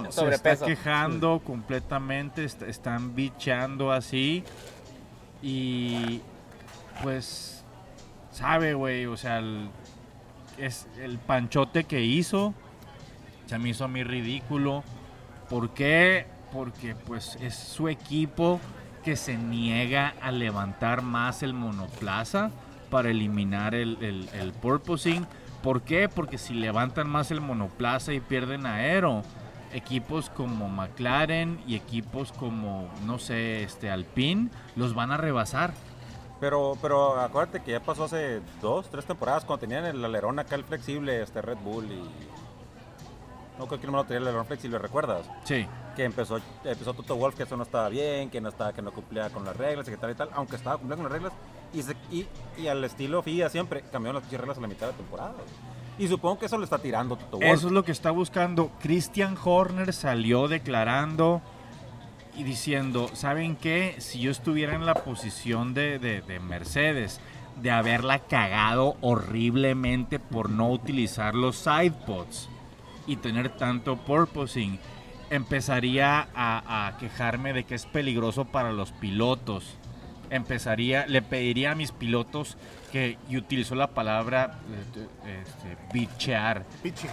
[0.06, 0.64] se Sobrepeso.
[0.64, 4.42] está quejando completamente, est- están bichando así.
[5.42, 6.20] Y
[7.04, 7.59] pues,
[8.40, 9.70] sabe, güey, o sea, el,
[10.58, 12.54] es el panchote que hizo
[13.50, 14.84] se me hizo a mí ridículo.
[15.48, 16.24] ¿Por qué?
[16.52, 18.60] Porque pues es su equipo
[19.02, 22.52] que se niega a levantar más el monoplaza
[22.90, 24.52] para eliminar el, el, el.
[24.52, 26.08] ¿Por qué?
[26.08, 29.24] Porque si levantan más el monoplaza y pierden aero,
[29.72, 35.72] equipos como McLaren y equipos como, no sé, este Alpine, los van a rebasar.
[36.40, 40.54] Pero, pero acuérdate que ya pasó hace dos, tres temporadas cuando tenían el alerón acá
[40.54, 42.02] el flexible, este Red Bull y...
[43.58, 45.28] No creo que no tenía el alerón flexible, ¿recuerdas?
[45.44, 45.66] Sí.
[45.94, 48.90] Que empezó, empezó Toto Wolf que eso no estaba bien, que no estaba, que no
[48.90, 51.32] cumplía con las reglas y que tal y tal, aunque estaba cumpliendo con las reglas
[51.74, 52.26] y, se- y,
[52.56, 55.34] y al estilo FIA siempre cambiaron las reglas a la mitad de la temporada.
[55.98, 57.44] Y supongo que eso le está tirando Toto Wolf.
[57.52, 58.70] Eso es lo que está buscando.
[58.80, 61.42] Christian Horner salió declarando
[62.42, 63.94] diciendo, ¿saben qué?
[63.98, 67.20] Si yo estuviera en la posición de, de- de Mercedes,
[67.60, 72.48] de haberla cagado horriblemente por no utilizar los sidepods
[73.06, 74.78] y tener tanto purposing,
[75.30, 79.76] empezaría a, quejarme de que es peligroso para los pilotos.
[80.30, 82.56] Empezaría, le pediría a mis pilotos
[82.92, 84.58] que, y utilizó la palabra
[85.26, 87.10] eh, este, bichear, Pitching.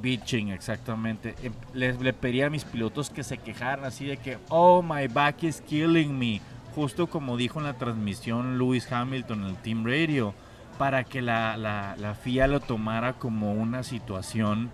[0.00, 1.34] Bitching, exactamente.
[1.42, 5.06] Em, Les, le pedía a mis pilotos que se quejaran así de que, oh, my
[5.08, 6.40] back is killing me.
[6.74, 10.34] Justo como dijo en la transmisión Lewis Hamilton en el Team Radio,
[10.78, 14.70] para que la, la- la FIA lo tomara como una situación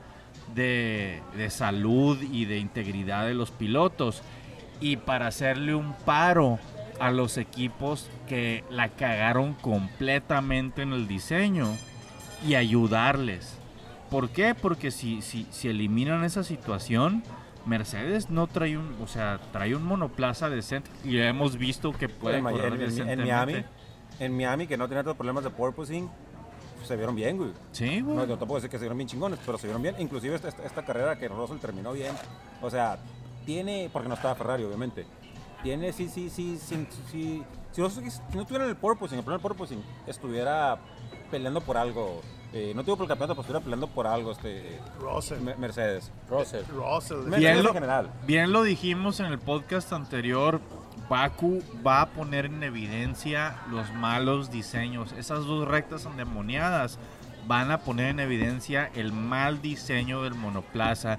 [0.54, 4.22] de, de salud y de integridad de los pilotos.
[4.80, 6.58] Y para hacerle un paro
[6.98, 11.68] a los equipos que la cagaron completamente en el diseño
[12.46, 13.56] y ayudarles.
[14.12, 14.55] ¿Por qué?
[14.55, 17.22] Porque si, si, si eliminan esa situación,
[17.64, 22.09] Mercedes no trae un, o sea, trae un monoplaza decente y ya hemos visto que
[22.09, 23.18] puede en, correr en-.
[23.18, 23.64] Miami,
[24.20, 26.11] en Miami, que no tenía tantos problemas de porpoising,
[26.85, 27.53] se vieron bien, güey.
[27.72, 28.16] Sí, güey.
[28.16, 29.94] No, no te puedo decir que se vieron bien chingones, pero se vieron bien.
[29.98, 32.14] Inclusive esta, esta- esta carrera que Russell terminó bien.
[32.61, 32.98] O sea,
[33.46, 35.07] tiene, porque no estaba Ferrari, obviamente.
[35.62, 37.42] Tiene, sí, sí, sí, sí, sí.
[37.70, 37.87] Si, si no
[38.42, 40.79] estuviera en el porpoising, el primer porpoising, estuviera
[41.33, 42.21] peleando por algo.
[42.53, 45.40] eh, no digo por el campeonato, pero estuviera peleando por algo este Russell.
[45.40, 46.12] Me- Mercedes.
[46.29, 46.62] Russell.
[46.68, 47.16] Russell.
[47.23, 48.11] Mercedes Bien en lo- general.
[48.27, 50.61] Bien lo dijimos en el podcast anterior,
[51.09, 55.12] Baku va a poner en evidencia los malos diseños.
[55.12, 56.99] Esas dos rectas endemoniadas
[57.47, 61.18] van a poner en evidencia el mal diseño del monoplaza.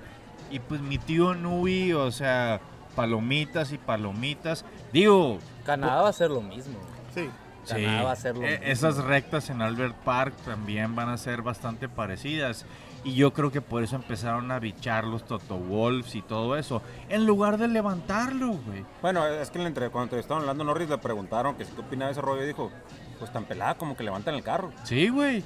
[0.51, 2.61] Y pues mi tío Nui, o sea,
[2.95, 4.63] palomitas y palomitas.
[4.93, 6.77] Digo, Canadá va a ser lo mismo.
[7.15, 7.27] Sí.
[7.67, 8.65] Canadá va a ser lo eh, mismo.
[8.65, 12.65] esas rectas en Albert Park también van a ser bastante parecidas.
[13.05, 16.81] Y yo creo que por eso empezaron a bichar los Toto Wolves y todo eso.
[17.09, 18.85] En lugar de levantarlo, güey.
[19.01, 22.07] Bueno, es que entre- cuando entrevistaron a Lando Norris le preguntaron que si qué opinaba
[22.07, 22.71] de ese rollo y dijo,
[23.19, 24.71] pues tan pelada como que levantan el carro.
[24.83, 25.43] Sí, güey.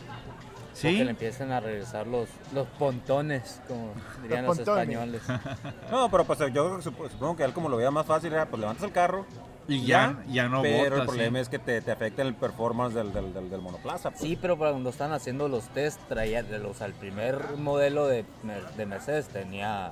[0.74, 1.04] Sí.
[1.04, 5.24] le empiecen a regresar los, los pontones, como dirían los, españoles.
[5.92, 8.60] No, pero pues yo sup- supongo que él como lo veía más fácil era pues
[8.60, 9.26] levantas el carro
[9.70, 11.42] Y ya, ya no pero bota, el problema sí.
[11.42, 14.12] es que te, te afecta el performance del, del, del, del monoplaza.
[14.12, 14.22] pues.
[14.22, 18.24] Sí, pero cuando están haciendo los test, traía, de los, el primer modelo de,
[18.78, 19.92] de Mercedes tenía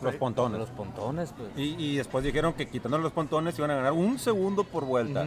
[0.00, 0.58] Los pontones.
[0.58, 1.48] los pontones, pues.
[1.56, 5.26] Y, y después dijeron que quitando los pontones iban a ganar un segundo por vuelta.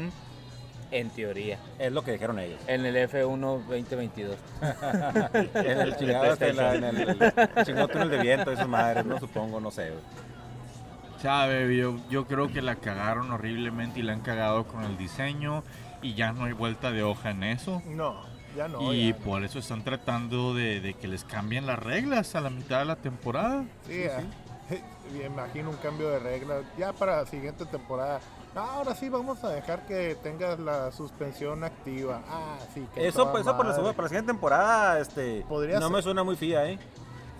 [0.89, 1.57] En teoría.
[1.79, 2.59] Es lo que dijeron ellos.
[2.67, 4.35] En el F1 2022.
[5.53, 6.99] en el chingado, la- en el,
[7.55, 9.91] el chingado túnel de viento, esas madres, no supongo, no sé.
[11.21, 15.63] Sabe, yo, yo creo que la cagaron horriblemente y la han cagado con el diseño.
[16.01, 17.81] Y ya no hay vuelta de hoja en eso.
[17.85, 18.21] No,
[18.57, 18.91] ya no.
[18.91, 19.23] y ya no.
[19.23, 22.85] por eso están tratando de, de que les cambien las reglas a la mitad de
[22.85, 23.63] la temporada.
[23.85, 24.21] Sí, ah,
[25.13, 26.61] me imagino un cambio de regla.
[26.75, 28.19] Ya para la siguiente temporada.
[28.55, 32.21] No, ahora sí vamos a dejar que tengas la suspensión activa.
[32.27, 32.83] Ah, sí.
[32.95, 33.73] que Eso, pues, eso para, la, madre.
[33.75, 35.95] segunda- para la siguiente temporada, este, Podría no ser.
[35.97, 36.79] me suena muy fía, ¿eh?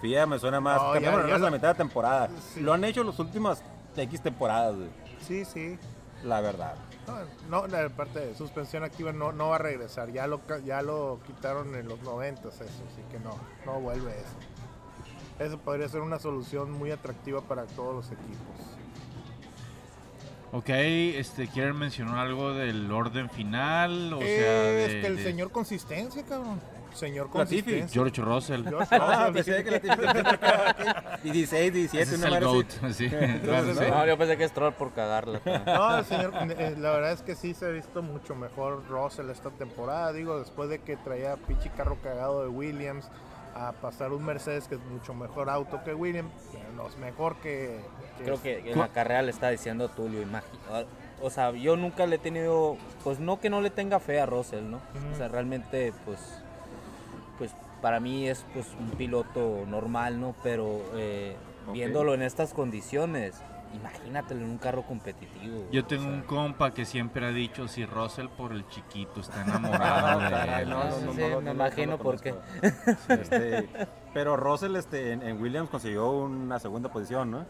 [0.02, 0.82] Fía me suena más.
[0.82, 2.30] No, ya- las ya la mitad de temporada.
[2.54, 2.60] Sí.
[2.62, 3.64] Lo han hecho las últimas
[3.96, 4.90] X temporadas, güey,
[5.26, 5.78] Sí, sí.
[6.24, 6.76] la verdad.
[7.08, 10.12] No, no, la parte de suspensión activa no, no va a regresar.
[10.12, 13.36] Ya lo, ya lo quitaron en los 90 eso, así que no,
[13.66, 15.44] no vuelve eso.
[15.44, 18.78] Eso podría ser una solución muy atractiva para todos los equipos.
[20.54, 24.14] Ok, este, ¿quieren mencionar algo del orden final?
[24.14, 26.60] O sea, es de, que el de señor consistencia, cabrón.
[26.94, 27.84] Señor Latifi.
[27.90, 28.64] George Russell.
[28.68, 29.34] George Ah, Russell.
[29.34, 32.44] pensé que la típica 16, 17, Ese es el.
[32.46, 33.10] GOAT, sí,
[33.44, 33.80] claro, sí.
[33.90, 35.42] No, yo pensé que es troll por cagarla.
[35.66, 39.30] No, el señor, eh, la verdad es que sí se ha visto mucho mejor Russell
[39.30, 40.12] esta temporada.
[40.14, 43.10] Digo, después de que traía pinche carro cagado de Williams
[43.56, 46.32] a pasar un Mercedes que es mucho mejor auto que Williams,
[46.76, 47.80] no es mejor que.
[48.18, 50.86] que- Creo que en la carrera le está diciendo Tulio, imagina.
[51.24, 54.26] O sea, yo nunca le he tenido, pues no que no le tenga fe a
[54.26, 54.78] Russell, ¿no?
[55.14, 56.20] O sea, realmente, pues,
[57.42, 60.36] pues para mí es pues un piloto normal, ¿no?
[60.44, 61.36] Pero eh,
[61.74, 63.42] viéndolo en estas condiciones,
[63.74, 65.66] imagínatelo en un carro competitivo.
[65.72, 66.12] Yo o tengo sea.
[66.12, 70.64] un compa que siempre ha dicho si Russell por el chiquito está enamorado de caray,
[70.66, 70.70] él.
[70.70, 72.36] no, no, Sí, no, sí, no, no, me no, imagino por qué.
[73.10, 73.68] Este,
[74.14, 77.46] pero Russell este, en, en Williams consiguió una segunda posición, ¿no?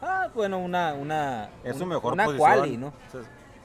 [0.00, 2.48] Ah, bueno, una, una, Es su mejor una posición.
[2.52, 2.92] quali, ¿no?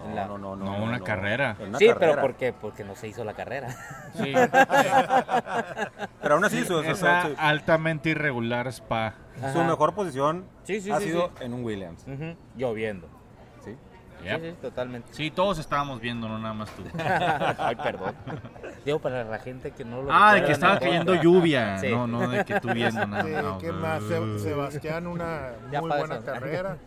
[0.05, 1.55] En la- No, no, no, No, una carrera.
[1.59, 2.11] Una sí, carrera.
[2.11, 2.53] pero ¿por qué?
[2.53, 3.69] Porque no se hizo la carrera.
[4.15, 4.33] Sí,
[6.21, 9.13] Pero aún así, su, su- esa su- altamente irregular spa.
[9.51, 11.43] su mejor posición Sí, sí, ha sí, sido sí.
[11.45, 12.05] en un Williams.
[12.55, 13.07] Lloviendo.
[13.63, 13.75] ¿sí?
[14.23, 14.41] Yep.
[14.41, 15.13] Sí, sí, totalmente.
[15.13, 16.83] Sí, todos estábamos viendo, no nada más tú.
[17.57, 18.15] Ay, perdón.
[18.85, 21.77] Digo, para la gente que no lo Ah, de que estaba cayendo lluvia.
[21.79, 21.89] Sí.
[21.89, 23.23] No, no de que tú viendo nada.
[23.23, 23.57] Sí, no.
[23.57, 24.03] ¿qué más?
[24.03, 26.77] Se- Sebastián, una Ya muy buena carrera.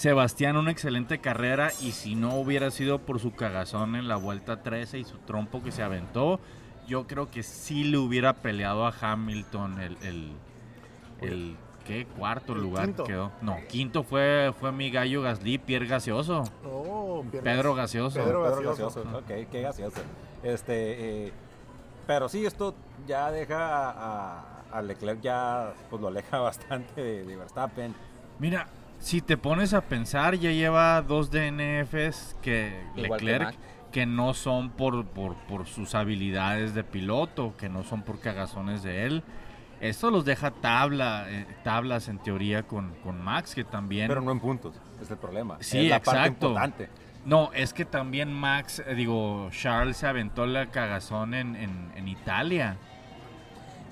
[0.00, 4.62] Sebastián, una excelente carrera y si no hubiera sido por su cagazón en la vuelta
[4.62, 6.40] 13 y su trompo que se aventó,
[6.88, 10.32] yo creo que sí le hubiera peleado a Hamilton el, el,
[11.20, 12.06] el ¿qué?
[12.06, 13.04] cuarto El lugar quinto.
[13.04, 13.30] quedó.
[13.42, 16.44] No, quinto fue, fue mi gallo Gasly, Pierre Gaseoso.
[16.64, 17.22] Oh.
[17.30, 18.24] Pedro Gaseoso.
[18.24, 19.00] Pedro Pedro gaseoso.
[19.04, 19.18] gaseoso.
[19.18, 20.00] Ok, qué gaseoso.
[20.42, 21.32] Este, eh,
[22.06, 22.74] pero sí, esto
[23.06, 27.94] ya deja a, a Leclerc ya, pues lo aleja bastante de, de Verstappen.
[28.38, 28.66] Mira,
[29.00, 33.56] si te pones a pensar, ya lleva dos DNFs que Igual Leclerc
[33.90, 38.82] que no son por, por, por sus habilidades de piloto, que no son por cagazones
[38.82, 39.22] de él.
[39.80, 44.08] Esto los deja tabla, eh, tablas en teoría con, con Max, que también...
[44.08, 45.56] Pero no en puntos, es el problema.
[45.60, 46.48] Sí, es la parte exacto.
[46.48, 46.88] importante.
[47.24, 52.08] No, es que también Max, eh, digo, Charles se aventó la cagazón en, en, en
[52.08, 52.76] Italia.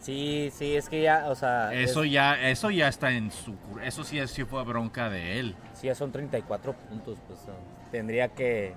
[0.01, 3.53] Sí, sí, es que ya, o sea, Eso es- ya, eso ya está en su...
[3.53, 5.57] cur- Eso sí, sí fue bronca de él.
[5.75, 8.75] sí, ya son 34 puntos, pues uh, tendría que,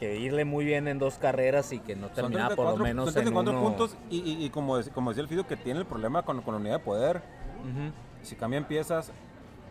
[0.00, 3.04] que irle muy bien en dos carreras y que no terminara por lo 34 menos
[3.12, 3.68] son en 34 uno.
[3.68, 6.54] puntos y, y- y como, como decía el Fido que tiene el problema con, con
[6.54, 7.16] la unidad de poder.
[7.18, 7.92] Ujú.
[8.22, 9.12] Si cambian piezas,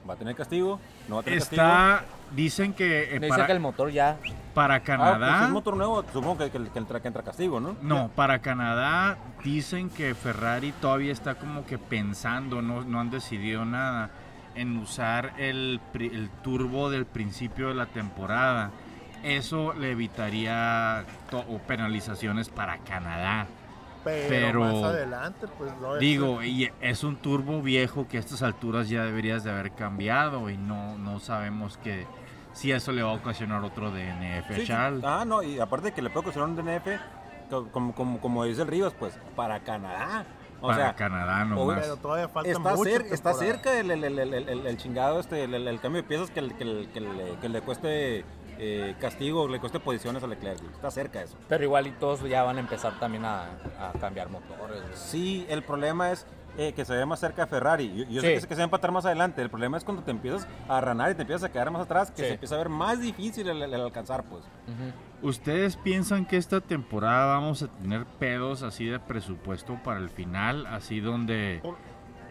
[0.07, 3.45] va a tener castigo, no va a tener Está, dicen que eh, Me dice para,
[3.45, 4.17] que el motor ya,
[4.53, 5.03] para castigo.
[5.03, 5.39] Ah, pues Canadá...
[5.39, 7.75] si es motor nuevo, supongo que, que, que entra, que entra castigo, ¿no?
[7.81, 13.65] No, para Canadá dicen que Ferrari todavía está como que pensando, no, no han decidido
[13.65, 14.09] nada,
[14.55, 18.71] en usar el, pri- el turbo del principio de la temporada.
[19.23, 23.47] Eso le evitaría to- o penalizaciones para Canadá.
[24.11, 28.19] Pero, Pero- más adelante, pues no es- Digo, y es un turbo viejo que a
[28.19, 32.05] estas alturas ya deberías de haber cambiado y no, no sabemos que
[32.53, 35.01] si eso le va a ocasionar otro DNF a Sí.
[35.05, 36.99] Ah, no, y aparte que le puede ocasionar un DNF,
[37.49, 40.25] co- como, como, como dice el Rivas, pues para Canadá.
[40.59, 41.81] O para sea, Canadá nomás.
[41.81, 42.89] Pero todavía falta está, mucho.
[42.89, 46.01] cer- está cerca el, el- el- el- el- el chingado, este, el, el- el cambio
[46.01, 48.25] de piezas que, el- que, el- que le, que le cueste
[48.59, 50.61] eh, castigo, le cueste posiciones a Leclerc.
[50.73, 51.37] Está cerca eso.
[51.47, 53.43] pero igual y todos ya van a empezar también a,
[53.79, 54.81] a cambiar motores.
[54.95, 56.25] Sí, el problema es
[56.57, 57.87] eh, que se ve más cerca de Ferrari.
[57.95, 58.27] Yo, yo Sí.
[58.27, 59.43] sé que se, que se va a empatar más adelante.
[59.43, 62.09] El problema es cuando te empiezas a ranar y te empiezas a quedar más atrás,
[62.09, 62.27] que Sí.
[62.29, 64.43] se empieza a ver más difícil el, alcanzar, pues.
[65.21, 70.65] ¿Ustedes piensan que esta temporada vamos a tener pedos así de presupuesto para el final?
[70.67, 71.61] Así donde,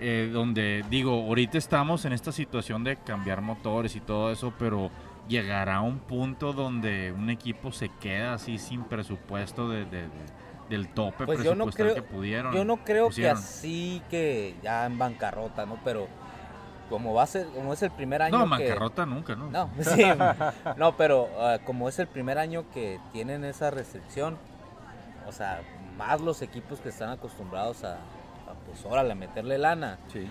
[0.01, 4.91] eh, donde digo, ahorita estamos en esta situación de cambiar motores y todo eso, pero
[5.29, 10.37] llegará un punto donde un equipo se queda así sin presupuesto de, de- de-
[10.69, 12.53] del tope Pues yo no presupuestal creo, que pudieron.
[12.53, 15.79] yo no creo que así que ya en bancarrota, ¿no?
[15.85, 16.09] Pero
[16.89, 19.49] como va a ser, como es el primer año No, que- bancarrota nunca, ¿no?
[19.51, 20.03] No, sí,
[20.77, 24.37] no, pero ah, como es el primer año que tienen esa restricción,
[25.27, 25.62] o sea,
[25.97, 30.29] más los equipos que están acostumbrados a, a, pues órale, a meterle lana, Sí.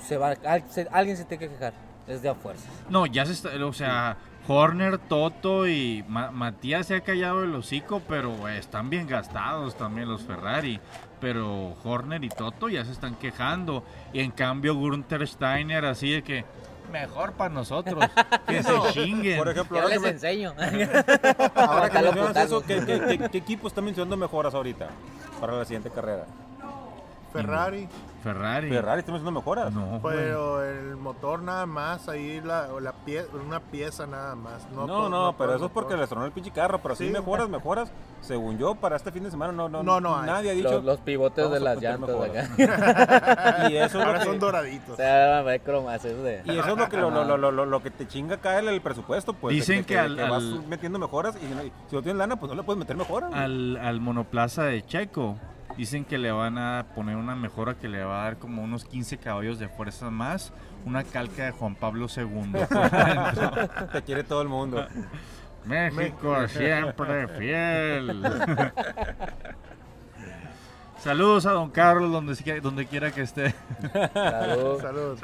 [0.00, 1.72] se va, al- se- alguien se tiene que quejar,
[2.08, 2.68] es de a fuerzas.
[2.88, 4.16] No, ya se está, o sea,
[4.46, 10.08] Horner, Toto y Ma- Matías se ha callado el hocico, pero están bien gastados también
[10.08, 10.80] los Ferrari.
[11.20, 13.82] Pero Horner y Toto ya se están quejando.
[14.12, 16.44] Y en cambio Gunther Steiner así de que
[16.92, 18.02] mejor para nosotros,
[18.46, 19.36] que se chinguen.
[19.38, 20.54] Por ejemplo, Yo ahora que, les me- enseño.
[21.54, 22.64] ahora que Acá los mencionas eso, putazos.
[22.64, 24.88] ¿qué, qué, qué- qué equipo está mencionando mejoras ahorita
[25.40, 26.24] para la siguiente carrera?
[27.32, 27.88] Ferrari,
[28.22, 28.68] Ferrari.
[28.68, 29.72] Ferrari está mencionando mejoras.
[29.72, 30.16] No, güey.
[30.16, 34.66] pero el motor nada más, ahí la, o la pie- una pieza nada más.
[34.70, 36.80] No, No, todo- no, todo pero eso es porque les tronó el pinche carro.
[36.82, 37.12] Pero sí, Sí.
[37.12, 37.92] mejoras, mejoras.
[38.20, 40.26] Según yo, para este fin de semana no, no, No, no hay.
[40.26, 40.70] nadie ha dicho.
[40.70, 42.48] Los, los pivotes de las llantas acá.
[43.70, 44.90] Y eso Ahora son que, doraditos.
[44.90, 46.42] O sea, cromas, es de...
[46.44, 48.80] y eso es lo que, lo, lo, lo, lo, que te chinga acá el, el
[48.80, 49.32] presupuesto.
[49.34, 51.46] Pues, Dicen de que al- vas al- metiendo mejoras y,
[51.88, 53.32] si no tienes lana, pues no le puedes meter mejoras.
[53.32, 55.36] al, al monoplaza de Checo.
[55.78, 58.84] Dicen que le van a poner una mejora que le va a dar como unos
[58.84, 60.52] 15 caballos de fuerza más.
[60.84, 62.52] Una calca de Juan Pablo II.
[63.92, 64.84] Te quiere todo el mundo.
[65.64, 68.26] México siempre fiel.
[70.98, 73.54] Saludos a don Carlos donde, donde quiera que esté.
[74.12, 74.80] Salud.
[74.80, 75.20] Saludos.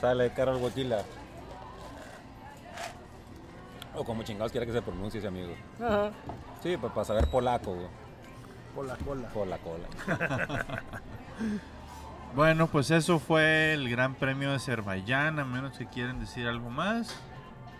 [0.00, 1.02] Sale Carol Guatila.
[3.96, 5.54] O como chingados quiera que se pronuncie ese amigo.
[5.82, 6.12] Ajá.
[6.62, 8.07] Sí, pues para saber polaco, güey.
[8.78, 9.28] Por la cola.
[9.30, 9.88] Por la cola.
[12.36, 15.40] Bueno, pues eso fue el Gran Premio de Azerbaiyán.
[15.40, 17.16] A menos que quieran decir algo más.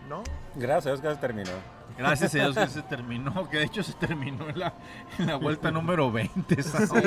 [0.09, 0.25] ¿No?
[0.57, 1.51] Gracias a Dios que se terminó.
[1.97, 3.49] Gracias a Dios que se terminó.
[3.49, 4.73] Que de hecho se terminó en la,
[5.18, 6.62] en la vuelta número 20.
[6.62, 6.89] ¿sabes?
[6.89, 6.97] Sí.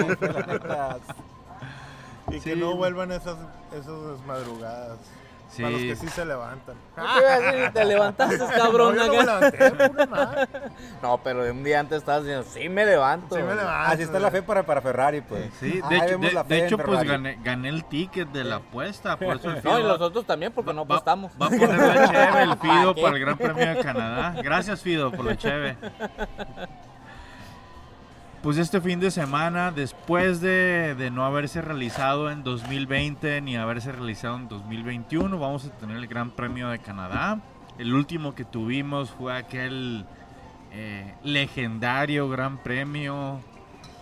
[2.29, 3.35] Y que no vuelvan esas,
[3.73, 4.99] esas madrugadas.
[5.51, 5.63] Sí.
[5.63, 6.75] Para los que sí se levantan.
[6.95, 7.71] ¿Qué iba a decir?
[7.73, 8.95] Te levantaste, cabrón.
[8.95, 9.73] No, yo no levanté.
[11.01, 13.35] No, pero de un día antes estabas diciendo, sí me levanto.
[13.35, 13.91] Sí me levanto.
[13.91, 15.49] Así está la fe para, para Ferrari, pues.
[15.59, 18.55] Sí, Ah, de ahí hecho, vemos de, hecho, pues gané, gané el ticket de la
[18.57, 19.17] apuesta.
[19.17, 21.31] Por eso el No, y va- nosotros también, porque no apostamos.
[21.33, 24.35] Va, a poner la cheve el Fido para el Gran Premio de Canadá.
[24.41, 25.75] Gracias, Fido, por la cheve.
[28.41, 33.91] Pues este fin de semana, después de, de no haberse realizado en 2020 ni haberse
[33.91, 37.39] realizado en 2021, vamos a tener el Gran Premio de Canadá.
[37.77, 40.05] El último que tuvimos fue aquel
[40.71, 43.39] eh, legendario Gran Premio,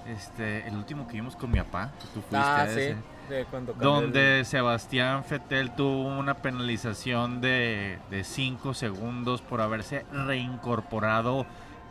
[0.07, 2.95] este, el último que vimos con mi papá, que tú fuiste Ah, a ese.
[3.27, 3.35] Sí,
[3.77, 11.45] Donde Sebastián Fettel tuvo una penalización de 5 segundos por haberse reincorporado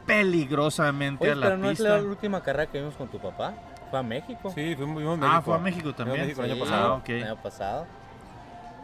[0.08, 1.96] peligrosamente Oye, a la pero no es pista.
[1.96, 3.54] la última carrera que vimos con tu papá.
[3.90, 4.52] Fue a México.
[4.54, 5.42] Sí, fuimos, a Ah, México.
[5.42, 6.20] fue a México también.
[6.22, 6.92] México el año Sí, pasado.
[6.92, 7.08] Ah, ok.
[7.08, 7.86] El año pasado.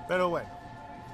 [0.09, 0.49] Pero bueno,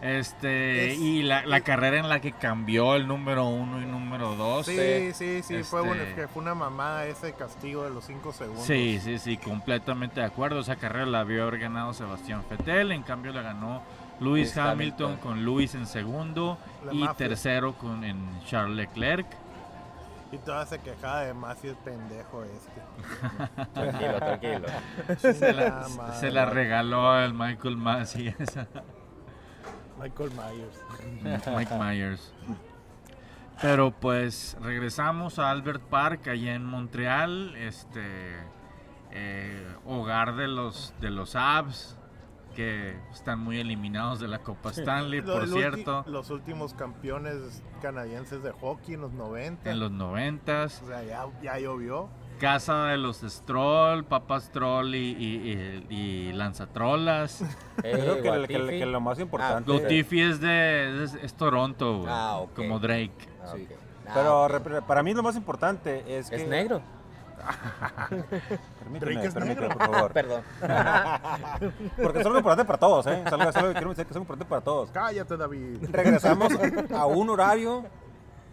[0.02, 3.84] Este, Es- y la, la es- carrera en la que cambió el número uno y
[3.84, 4.64] número dos.
[4.64, 5.12] sí, Sí.
[5.12, 8.64] sí, sí, fue, una, Este- que fue una mamada ese castigo de los 5 segundos.
[8.64, 10.60] Sí, sí, sí, completamente de acuerdo.
[10.60, 13.82] Esa carrera la vio haber ganado Sebastián Fettel, en cambio la ganó
[14.20, 15.16] Lewis Hamilton, Hamilton.
[15.18, 17.28] con Lewis en segundo La y mafia.
[17.28, 19.26] tercero con en Charles Leclerc.
[20.32, 23.72] Y todavía se quejaba de más y el pendejo este.
[23.74, 24.68] Tranquilo, tranquilo.
[25.18, 28.68] Se la, se regaló el Michael Massey, esa.
[30.00, 31.52] Michael Myers.
[31.56, 32.32] Mike Myers.
[33.60, 38.38] Pero pues regresamos a Albert Park allá en Montreal, este
[39.10, 41.98] eh, hogar de los de los Abs
[42.54, 48.42] que están muy eliminados de la Copa Stanley, por ulti- cierto, Los últimos campeones canadienses
[48.42, 49.70] de hockey en los 90.
[49.70, 50.80] en los noventas.
[50.82, 52.08] O sea, ya, ya llovió.
[52.38, 57.44] Casa de los Stroll, Papa Stroll y, y, y- y Lanzatrolas.
[57.76, 58.28] Creo Eh, que, que-
[58.58, 58.78] Guatifi.
[58.78, 59.70] que lo más importante.
[59.70, 62.54] Gotifi es de es, es Toronto, güey, Ah, ok.
[62.54, 63.12] como Drake.
[63.42, 63.62] Ah, Sí.
[63.64, 63.76] ok.
[64.06, 64.50] Ah, Pero ok.
[64.66, 66.36] re- para mí lo más importante es que...
[66.36, 66.80] Es negro.
[68.80, 69.78] Permíteme, Drake es permíteme, negro.
[69.78, 70.12] por favor.
[70.14, 70.42] Perdón.
[72.02, 73.22] Porque es algo importante para todos, ¿eh?
[73.26, 74.90] Es algo, es algo- quiero decir que es algo importante para todos.
[74.90, 75.78] Cállate, David.
[75.90, 76.52] Regresamos
[76.94, 77.84] a un horario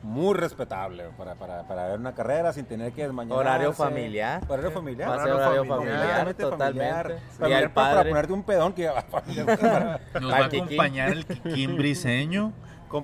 [0.04, 3.40] muy respetable para, para, para ver una carrera sin tener que desmañanarse.
[3.42, 4.42] Horario familiar.
[4.48, 5.10] Horario familiar.
[5.10, 6.94] Va a ser Horario horario familiar, familiar, Totalmente totalmente.
[6.94, 7.22] familiar.
[7.34, 8.10] Y Familiar al para, para padre.
[8.12, 12.54] ponerte un pedón que para- Nos va a acompañar el Kikín Briseño.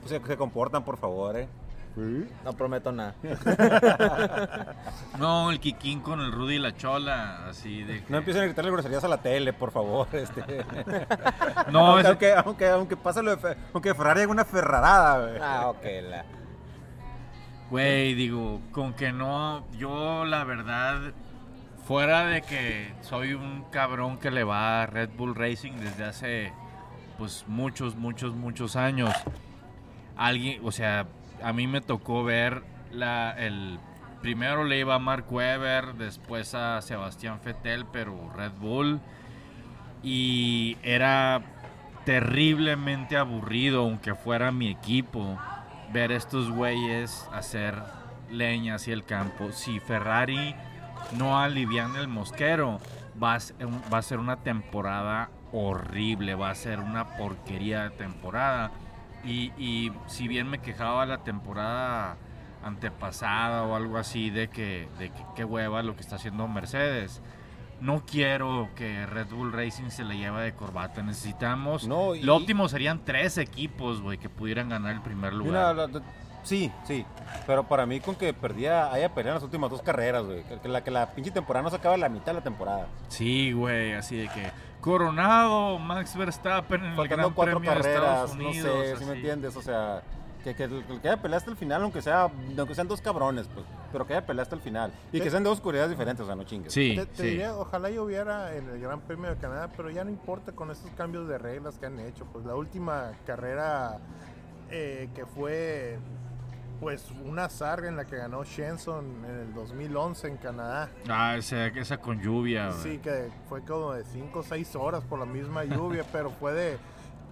[0.05, 1.47] se, se comportan, por favor, ¿eh?
[1.95, 3.13] No prometo nada.
[5.19, 8.03] No, el Kikín con el Rudy y la Chola, así de...
[8.03, 10.07] que- No empiecen a gritarle groserías a la tele, por favor.
[10.11, 10.41] Este.
[11.71, 15.27] No, aunque, ese- aunque, aunque, aunque pase lo de Fe- aunque Ferrari haga una ferrarada,
[15.27, 15.39] güey.
[15.41, 15.83] Ah, ok.
[16.09, 16.25] La...
[17.69, 20.99] Güey, digo, con que no, yo la verdad,
[21.85, 26.53] fuera de que soy un cabrón que le va a Red Bull Racing desde hace,
[27.17, 29.11] pues, muchos, muchos, muchos años.
[30.17, 31.07] Alguien, o sea,
[31.43, 33.79] a mí me tocó ver la, el,
[34.21, 39.01] primero le iba a Mark Webber, después a Sebastián Vettel, pero Red Bull.
[40.01, 41.41] Y era
[42.05, 45.37] terriblemente aburrido, aunque fuera mi equipo,
[45.91, 47.75] ver estos güeyes hacer
[48.31, 49.51] leña hacia el campo.
[49.51, 50.55] Si Ferrari
[51.17, 52.79] no alivian el mosquero,
[53.21, 58.71] va a ser una temporada horrible, va a ser una porquería de temporada.
[59.23, 62.17] Y, y si bien me quejaba la temporada
[62.63, 67.21] antepasada o algo así de que, de que qué hueva lo que está haciendo Mercedes.
[67.81, 71.01] No quiero que Red Bull Racing se le lleve de corbata.
[71.03, 71.85] Necesitamos.
[71.87, 75.53] No, y- lo óptimo serían tres equipos, güey, que pudieran ganar el primer lugar.
[76.43, 77.05] Sí, sí.
[77.47, 80.43] Pero para mí, con que perdía, haya peleado en las últimas dos carreras, güey.
[80.43, 82.87] Que, la, que la pinche temporada no se acaba la mitad de la temporada.
[83.07, 88.35] Sí, güey, así de que Coronado, Max Verstappen en el Gran cuatro Premio de carreras,
[88.35, 88.85] no Unidos.
[88.85, 89.55] sé, si me entiendes?
[89.55, 90.03] O sea,
[90.43, 93.47] que, que, el que haya peleado hasta el final, aunque sea aunque sean dos cabrones,
[93.47, 93.65] pues.
[93.93, 94.91] Pero que haya peleado hasta el final.
[95.13, 96.73] Y que sean dos oscuridades diferentes, o sea, no chingues.
[96.73, 97.23] Sí, Te, te sí.
[97.29, 100.91] diría, ojalá lloviera en el Gran Premio de Canadá, pero ya no importa con estos
[100.91, 102.25] cambios de reglas que han hecho.
[102.25, 103.99] Pues la última carrera
[104.69, 105.97] eh, que fue
[106.83, 110.89] pues una zarga en la que ganó Shenson en el 2011 en Canadá.
[111.09, 112.71] Ah, esa, esa con lluvia.
[112.73, 116.53] Sí, que fue como de 5 o 6 horas por la misma lluvia, pero fue
[116.53, 116.77] de...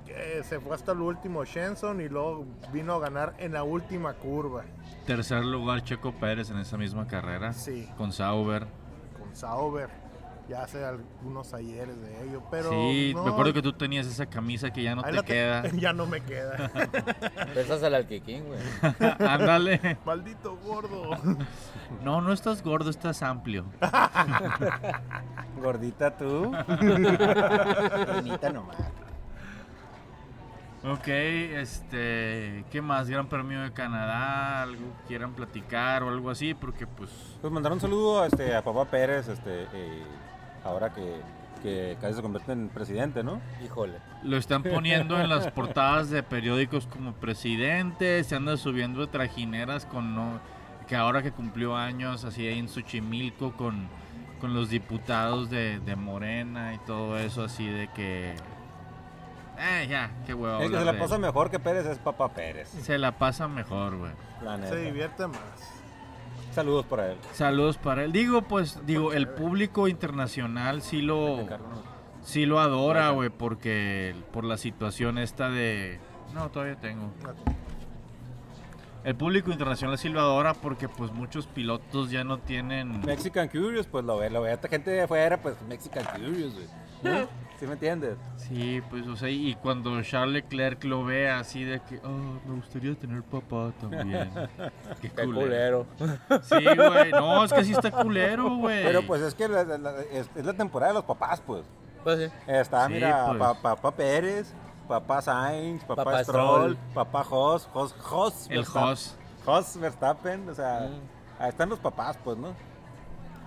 [0.06, 4.14] que se fue hasta el último Shenson y luego vino a ganar en la última
[4.14, 4.64] curva.
[5.06, 7.52] Tercer lugar Checo Pérez en esa misma carrera.
[7.52, 7.90] Sí.
[7.98, 8.66] Con Sauber.
[9.20, 9.90] Con Sauber.
[10.52, 12.72] Ya hace algunos ayeres de ello, pero...
[12.72, 15.64] sí, no, me acuerdo que tú tenías esa camisa que ya no ahí te queda.
[15.80, 16.70] ya no me queda.
[17.54, 18.60] Pésasela al Kikín, güey.
[19.30, 19.98] Ándale.
[20.06, 21.12] Maldito gordo.
[22.04, 23.66] No, no estás gordo, estás amplio.
[25.62, 26.52] Gordita tú.
[28.16, 28.78] Bonita nomás.
[30.84, 33.10] Ok, este, ¿qué más?
[33.10, 37.72] Gran Premio de Canadá, algo que quieran platicar o algo así, porque pues Pues mandar
[37.74, 40.04] un saludo este, a papá Pérez, este, eh,
[40.64, 41.22] ahora que,
[41.62, 43.42] que casi se convierte en presidente, ¿no?
[43.64, 44.00] Híjole.
[44.24, 49.86] lo están poniendo en las portadas de periódicos como presidente, se anda subiendo de trajineras
[49.86, 50.40] con no,
[50.88, 53.88] que ahora que cumplió años, así ahí en Xochimilco con,
[54.40, 58.36] con los diputados de, de Morena y todo eso, así de que...
[59.58, 60.60] Eh, ya, qué huevo.
[60.62, 62.68] El que se la pasa mejor que Pérez es papá Pérez.
[62.70, 64.12] Se la pasa mejor, güey.
[64.44, 64.74] La neta.
[64.74, 65.81] Se divierte más.
[66.52, 67.18] Saludos para él.
[67.34, 68.12] Saludos para él.
[68.12, 71.48] Digo, pues, digo, el público internacional sí lo,
[72.24, 76.00] sí lo adora, güey, porque por la situación esta de...
[76.34, 77.12] No, todavía tengo.
[79.04, 83.02] El público internacional sí lo adora porque pues muchos pilotos ya no tienen...
[83.02, 86.68] Mexican Curious, pues lo ve, lo ve esta gente de afuera, pues Mexican Curious, güey.
[87.04, 87.42] ¿No?
[87.60, 88.18] ¿Sí me entiendes?
[88.38, 92.56] Sí, pues, o sea, y cuando Charles Leclerc lo ve así de que, oh, me
[92.56, 94.32] gustaría tener papá también.
[95.02, 95.86] Qué Qué culero.
[95.96, 96.42] culero.
[96.42, 98.84] Sí, güey, no, es que sí está culero, güey.
[98.84, 101.64] Pero pues es que la- la- la- es, es la temporada de los papás, pues.
[102.04, 102.36] Pues sí.
[102.48, 103.38] Está, Sí, mira, pues.
[103.38, 104.52] pa- papá Pérez,
[104.88, 106.78] papá Sainz, papá, Papá Stroll, Stroll.
[106.96, 109.18] papá Haas, Haas, Haas El Verstappen- Haas.
[109.46, 111.42] Haas Verstappen, o sea, Mm.
[111.44, 112.56] ahí están los papás, pues, ¿no?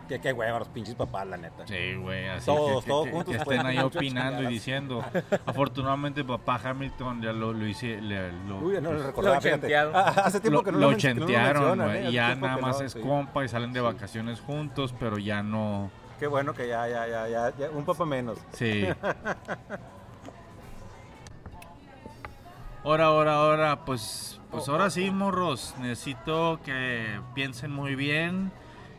[0.09, 1.66] Que qué hueva los pinches papás, la neta.
[1.66, 5.02] Sí, güey, así Todos, que, todos que- juntos que estén ahí opinando y diciendo.
[5.46, 8.00] Afortunadamente, papá Hamilton ya lo, lo hice.
[8.02, 9.92] le- lo, Uy, no lo pues, recordaba, Lo chentearon.
[9.96, 11.96] Ah, Hace tiempo que no lo no lo chentearon, güey.
[11.96, 12.00] ¿eh?
[12.02, 13.00] y Hace ya nada más no, es sí.
[13.00, 15.90] compa y salen de vacaciones juntos, pero ya no.
[16.18, 18.38] Qué bueno que ya, ya, ya, ya, ya, un papá menos.
[18.52, 18.86] Sí.
[22.84, 25.74] Ahora, ahora, ahora, pues, pues ahora sí, morros.
[25.80, 28.52] Necesito que piensen muy bien.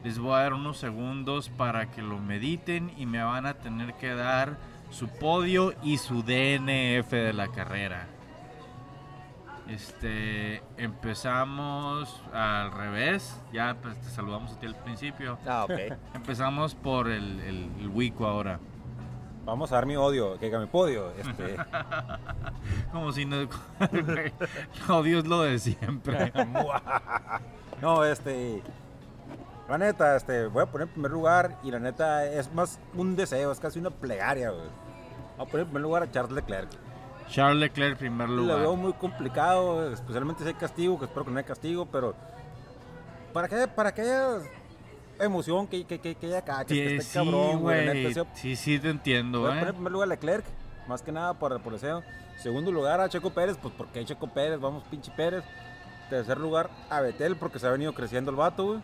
[0.05, 3.95] Les voy a dar unos segundos para que lo mediten y me van a tener
[3.95, 4.55] que dar
[4.91, 8.05] su podio y su DNF de la carrera.
[9.67, 13.41] Este, empezamos al revés.
[13.51, 15.39] Ya pues, te saludamos a ti al principio.
[15.47, 15.97] Ah, ok.
[16.13, 18.59] Empezamos por el, el, el Wico ahora.
[19.43, 21.13] Vamos a dar mi odio, que mi podio.
[21.17, 21.55] Este,
[22.91, 23.37] Como si no.
[24.87, 26.31] Odio es lo de siempre.
[27.81, 28.61] no, este.
[29.69, 33.15] La neta, este, voy a poner en primer lugar y la neta es más un
[33.15, 34.67] deseo, es casi una plegaria, güey.
[35.37, 36.69] Voy a poner en primer lugar a Charles Leclerc.
[37.29, 38.77] Charles Leclerc, primer Lo veo lugar.
[38.77, 42.13] muy complicado, especialmente si hay castigo, que espero que no haya castigo, pero
[43.33, 44.37] para que, para que haya
[45.19, 47.85] emoción, que, que, que, que haya cacha, que Sí, esté sí, cabrón, güey.
[47.85, 48.03] la güey.
[48.13, 49.73] neta, sí, Sí, te entiendo, Voy a poner en ¿eh?
[49.73, 50.45] primer lugar a Leclerc,
[50.87, 52.03] más que nada por, por deseo.
[52.37, 55.43] Segundo lugar a Checo Pérez, pues porque hay Checo Pérez, vamos pinche Pérez.
[56.09, 58.79] Tercer lugar a Betel, porque se ha venido creciendo el vato, güey.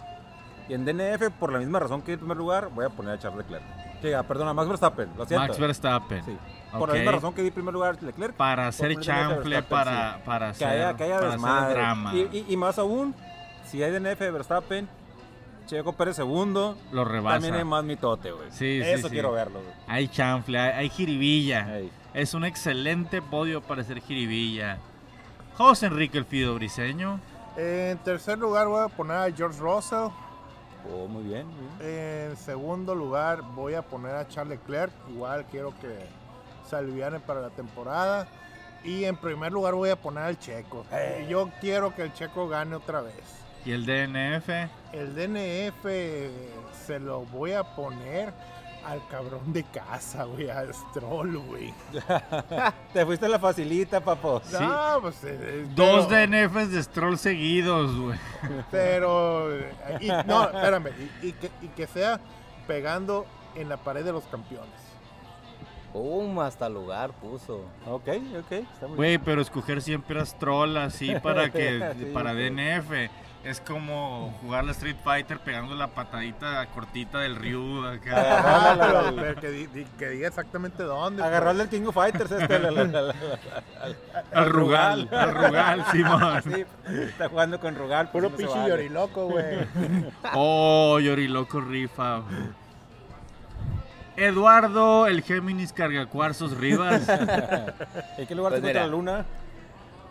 [0.72, 3.19] Y en DNF, por la misma razón que en primer lugar, voy a poner a
[3.19, 3.99] Charles Leclerc.
[4.01, 5.45] Que, ah, perdón, a Max Verstappen, lo siento.
[5.45, 6.24] Max Verstappen.
[6.24, 6.38] Sí.
[6.72, 6.88] Por Ok.
[6.89, 8.34] la misma razón que di en primer lugar a Leclerc.
[8.36, 10.22] Para hacer chanfle, para, sí.
[10.26, 12.15] para que hacer, haya, que haya para hacer drama.
[12.15, 13.13] Y, y- y más aún,
[13.65, 14.88] si hay DNF de Verstappen,
[15.67, 17.36] Checo Pérez segundo, Lo rebasa.
[17.36, 18.49] también hay más mitote, güey.
[18.51, 19.13] Sí, sí, Eso sí.
[19.13, 19.74] quiero verlo, güey.
[19.88, 21.78] Hay chanfle, hay, hay jiribilla.
[21.80, 21.91] Ey.
[22.13, 24.78] Es un excelente podio para hacer jiribilla.
[25.57, 27.19] José Enrique el Fido Briseño.
[27.57, 30.07] En tercer lugar voy a poner a George Russell.
[30.90, 32.30] Oh, muy bien, muy bien.
[32.30, 34.92] En segundo lugar voy a poner a Charles Leclerc.
[35.10, 36.06] Igual quiero que
[36.70, 38.28] se aliviane para la temporada.
[38.84, 40.86] Y en primer lugar voy a poner al Checo.
[40.92, 41.28] Eh.
[41.30, 43.16] Yo quiero que el Checo gane otra vez.
[43.64, 44.50] Y el DNF.
[44.92, 45.86] El DNF
[46.86, 48.34] se lo voy a poner
[48.86, 51.74] al cabrón de casa, güey, al Stroll, güey.
[52.94, 54.42] Te fuiste a la facilita, papo.
[54.44, 54.58] Sí.
[54.60, 58.20] No, pues, eh, eh, Dos pero- DNFs de Stroll seguidos, güey.
[58.72, 59.50] Pero,
[60.00, 60.88] y- no, espérame,
[61.22, 62.20] y, y que, y que sea
[62.68, 63.26] pegando
[63.56, 64.70] en la pared de los campeones.
[65.94, 67.66] Pum, hasta lugar puso.
[67.86, 68.08] Ok,
[68.40, 68.52] ok.
[68.52, 72.34] Está muy Güey, pero escoger siempre a Stroll así para que Sí, para.
[72.34, 73.10] DNF
[73.44, 78.12] es como jugar la Street Fighter pegando la patadita cortita del Ryu acá.
[78.44, 81.24] Ah, pero, que, di- di- que diga exactamente dónde.
[81.24, 82.60] Agarrarle el King of Fighters este.
[82.60, 83.16] la- la- la- la-
[84.34, 86.44] Al Rugal, al Rugal, Simón.
[86.44, 86.66] Sí,
[87.02, 88.10] está jugando con Rugal.
[88.12, 88.70] pues, Puro no se pinche vale.
[88.70, 89.46] lloriloco, güey.
[90.36, 92.22] Oh, Yoriloco rifa.
[94.18, 97.08] Eduardo, el Géminis cargacuarzos Rivas.
[98.18, 99.26] ¿En qué lugar Pues te encuentra la luna?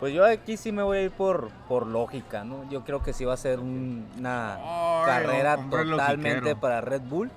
[0.01, 2.67] Pues yo aquí sí me voy a ir por, por lógica, ¿no?
[2.69, 7.29] Yo creo que sí va a ser un- una Ay, carrera totalmente para Red Bull.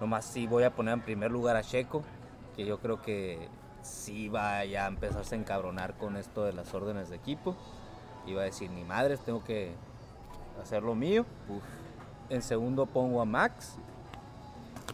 [0.00, 2.02] Nomás sí voy a poner en primer lugar a Checo,
[2.56, 3.48] que yo creo que
[3.82, 7.54] sí va ya a empezarse a encabronar con esto de las órdenes de equipo.
[8.26, 9.74] Y va a decir, ni madres, tengo que
[10.60, 11.24] hacer lo mío.
[12.30, 13.76] En segundo pongo a Max.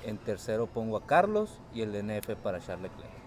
[0.04, 3.19] En tercero pongo a Carlos y el DNF para Charles Leclerc.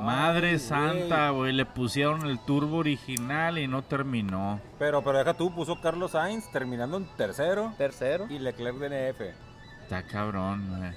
[0.00, 1.52] Madre santa, güey.
[1.52, 4.60] Le pusieron el turbo original y no terminó.
[4.78, 8.26] Pero, pero deja tú, puso Carlos Sainz terminando en tercero Tercero.
[8.30, 9.20] y Leclerc DNF.
[9.82, 10.90] Está cabrón, güey.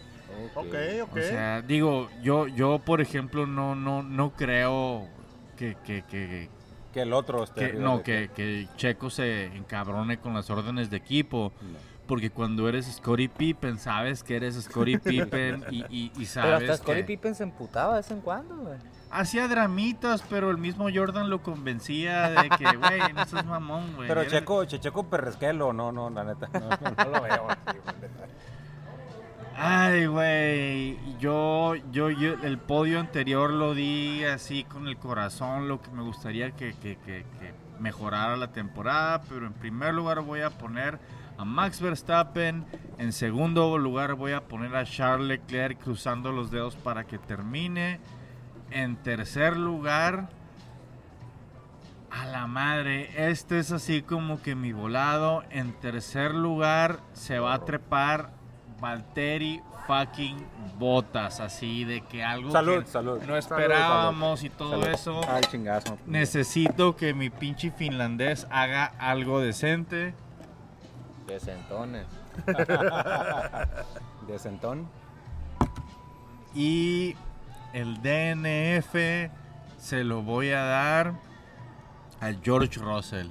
[0.55, 0.75] Ok,
[1.09, 1.17] ok.
[1.17, 5.07] O sea, digo, yo, yo por ejemplo, no, no, no creo
[5.57, 6.49] que, que, que,
[6.93, 10.97] Que el otro esté que- no, que, que Checo se encabrone con las órdenes de
[10.97, 11.51] equipo.
[12.07, 16.69] Porque cuando eres Scottie Pippen, sabes que eres Scottie Pippen y, y, y Pero sabes
[16.69, 18.77] hasta Scottie que Pippen se emputaba de vez en cuando, güey.
[19.09, 24.07] hacía dramitas, pero el mismo Jordan lo convencía de que, güey, no seas mamón, güey.
[24.07, 26.47] Pero Checo, Che- Checo Perresquelo, no, no, la neta.
[26.53, 27.95] No, no, no lo veo así, güey.
[29.57, 35.81] Ay, güey, yo, yo, yo, el podio anterior lo di así con el corazón, lo
[35.81, 40.41] que me gustaría que, que, que, que mejorara la temporada, pero en primer lugar voy
[40.41, 40.99] a poner
[41.37, 42.65] a Max Verstappen,
[42.97, 47.99] en segundo lugar voy a poner a Charles Leclerc cruzando los dedos para que termine,
[48.71, 50.29] en tercer lugar,
[52.09, 57.53] a la madre, este es así como que mi volado, en tercer lugar se va
[57.53, 58.31] a trepar
[58.79, 60.37] Valtteri fucking
[60.79, 63.21] Botas, así de que algo Salud, que salud.
[63.27, 64.87] no esperábamos y todo Salud.
[64.87, 65.21] eso.
[65.29, 65.97] Ay, chingazo.
[66.05, 70.13] Necesito que mi pinche finlandés haga algo decente.
[71.27, 72.05] De sentones.
[74.27, 74.87] De sentón.
[76.53, 77.15] Y
[77.73, 78.95] el DNF
[79.77, 81.13] se lo voy a dar
[82.21, 83.27] a George Russell.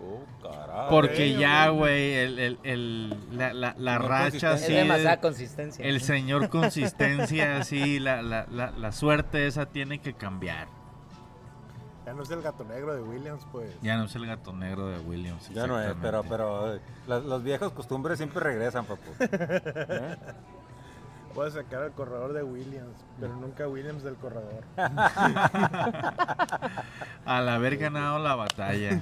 [0.00, 0.88] Oh, carajo.
[0.90, 4.72] Porque ya, güey, el, el- el- la, la- la Señor racha así.
[4.72, 5.84] demasiada de- consistencia.
[5.84, 10.66] el señor consistencia, así, la, la, la, la suerte esa tiene que cambiar.
[12.04, 13.74] Ya no es el gato negro de Williams, pues.
[13.80, 15.48] Ya no es el gato negro de Williams.
[15.50, 19.10] Ya no es, pero, pero las, las viejas costumbres siempre regresan, papu.
[19.20, 20.16] ¿Eh?
[21.50, 24.64] Sacar al corredor de Williams, pero nunca Williams del corredor.
[27.24, 28.90] Al haber ganado la batalla.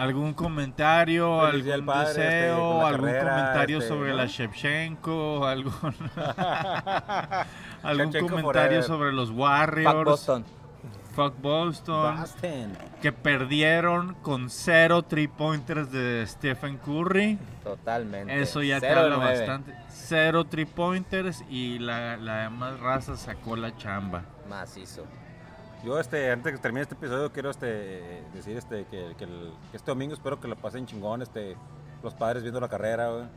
[0.00, 4.14] ¿Algún comentario, algún Padre, este, deseo, algún carrera, comentario este, sobre ¿no?
[4.14, 5.72] la Shevchenko, algún,
[7.82, 8.82] algún Shevchenko comentario forever.
[8.82, 10.44] sobre los Fuck Warriors, Boston.
[11.14, 12.78] fuck Boston, Boston.
[13.02, 17.38] que perdieron con cero three pointers de Stephen Curry.
[17.62, 18.40] Totalmente.
[18.40, 19.38] Eso ya te Cero de habla nueve.
[19.38, 19.74] bastante.
[19.88, 24.22] Cero three pointers y la, la demás raza sacó la chamba.
[24.48, 25.04] Macizo.
[25.84, 29.90] Yo, este, antes de que termine este episodio, quiero este, decir este, que, el- este
[29.90, 31.56] domingo espero que lo pasen chingón, este,
[32.02, 33.30] los padres viendo la carrera,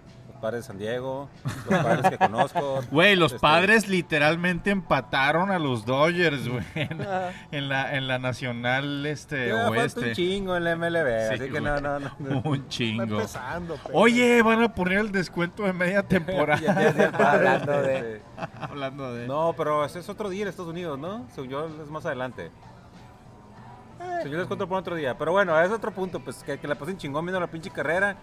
[0.43, 1.29] padres de San Diego,
[1.69, 2.81] los padres que conozco.
[2.91, 6.99] Güey, los este, padres literalmente empataron a los Dodgers, güey, en,
[7.51, 10.11] en la, en la nacional este ya falta un oeste.
[10.13, 12.11] chingo en la MLB, Sí, así que no, no, no.
[12.43, 13.03] Un Está chingo.
[13.03, 13.97] empezando, pero.
[13.97, 16.59] Oye, van a poner el descuento de media temporada.
[16.61, 18.21] ya Hablando de-
[18.59, 19.27] Hablando de.
[19.27, 21.25] No, pero ese es otro día en Estados Unidos, ¿no?
[21.33, 22.51] Según yo es más adelante.
[24.17, 25.17] Según yo les cuento por otro día.
[25.17, 28.17] Pero bueno, es otro punto, pues que, que la pasen chingón viendo la pinche carrera.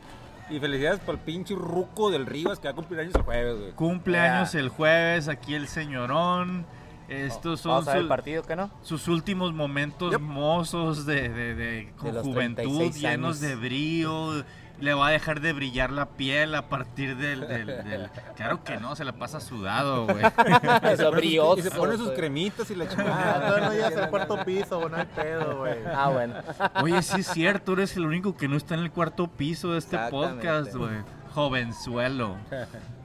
[0.50, 3.58] Y felicidades por el pinche ruco del Rivas que va a cumplir años el jueves,
[3.60, 3.72] güey.
[3.72, 6.66] Cumpleaños el jueves, aquí el señorón.
[7.08, 8.70] Estos son el su- partido, ¿qué no?
[8.82, 10.20] sus últimos momentos Yep.
[10.20, 14.44] mozos de, de- de- con De juventud, 36 llenos de brillo.
[14.80, 18.78] Le va a dejar de brillar la piel a partir del, del- del- Claro que
[18.78, 20.24] no, se la pasa sudado, güey.
[20.92, 21.58] Eso brioso.
[21.58, 23.34] Y se ponen sus cremitas y la Ah, chingada.
[23.46, 25.74] todavía no llegas al cuarto piso, no hay pedo, güey.
[25.94, 26.34] Ah, bueno.
[26.82, 29.78] Oye, sí es cierto, eres el único que no está en el cuarto piso de
[29.78, 30.96] este podcast, güey.
[31.34, 32.36] Jovenzuelo.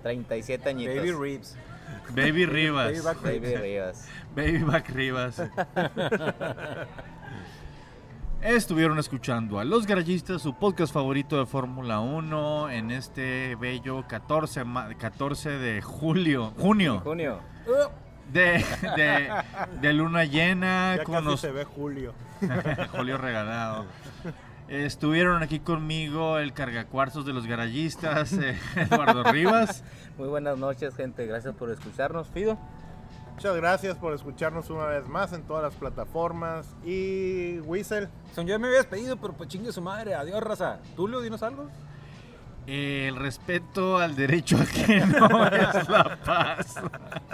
[0.03, 0.95] 37 añitos.
[0.95, 1.57] Baby Ribs.
[2.09, 2.87] Baby Rivas.
[2.91, 3.21] Baby back.
[3.21, 4.07] Baby Rivas.
[4.35, 5.41] Baby Back Rivas.
[8.45, 14.63] Estuvieron escuchando a Los Garayistas, su podcast favorito de Fórmula 1, en este bello 14,
[14.63, 17.39] ma- 14 de julio, junio, Junio.
[18.31, 18.63] de,
[18.95, 19.29] de,
[19.81, 22.13] de luna llena, Ya con casi los se ve Julio.
[22.95, 23.85] Julio regalado.
[24.67, 29.83] Estuvieron aquí conmigo el cargacuarzos de los garayistas, eh, Eduardo Rivas.
[30.19, 31.25] Muy buenas noches, gente.
[31.25, 32.59] Gracias por escucharnos, Fido.
[33.35, 36.67] Muchas gracias por escucharnos una vez más en todas las plataformas.
[36.85, 40.15] Y Whistle, Son yo me habías pedido, pero pues chingue su madre.
[40.15, 40.79] Adiós, raza.
[40.95, 41.67] Tulio, dinos algo.
[42.65, 46.75] El respeto al derecho ajeno es la paz.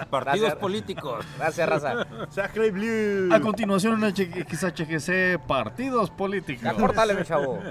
[0.09, 0.55] Partidos Gracias.
[0.55, 1.25] políticos.
[1.37, 2.07] Gracias, raza.
[2.31, 3.33] Sacre Blue.
[3.33, 6.63] A continuación, en XHGC, partidos políticos.
[6.63, 7.59] Ya córtale, mi chavo.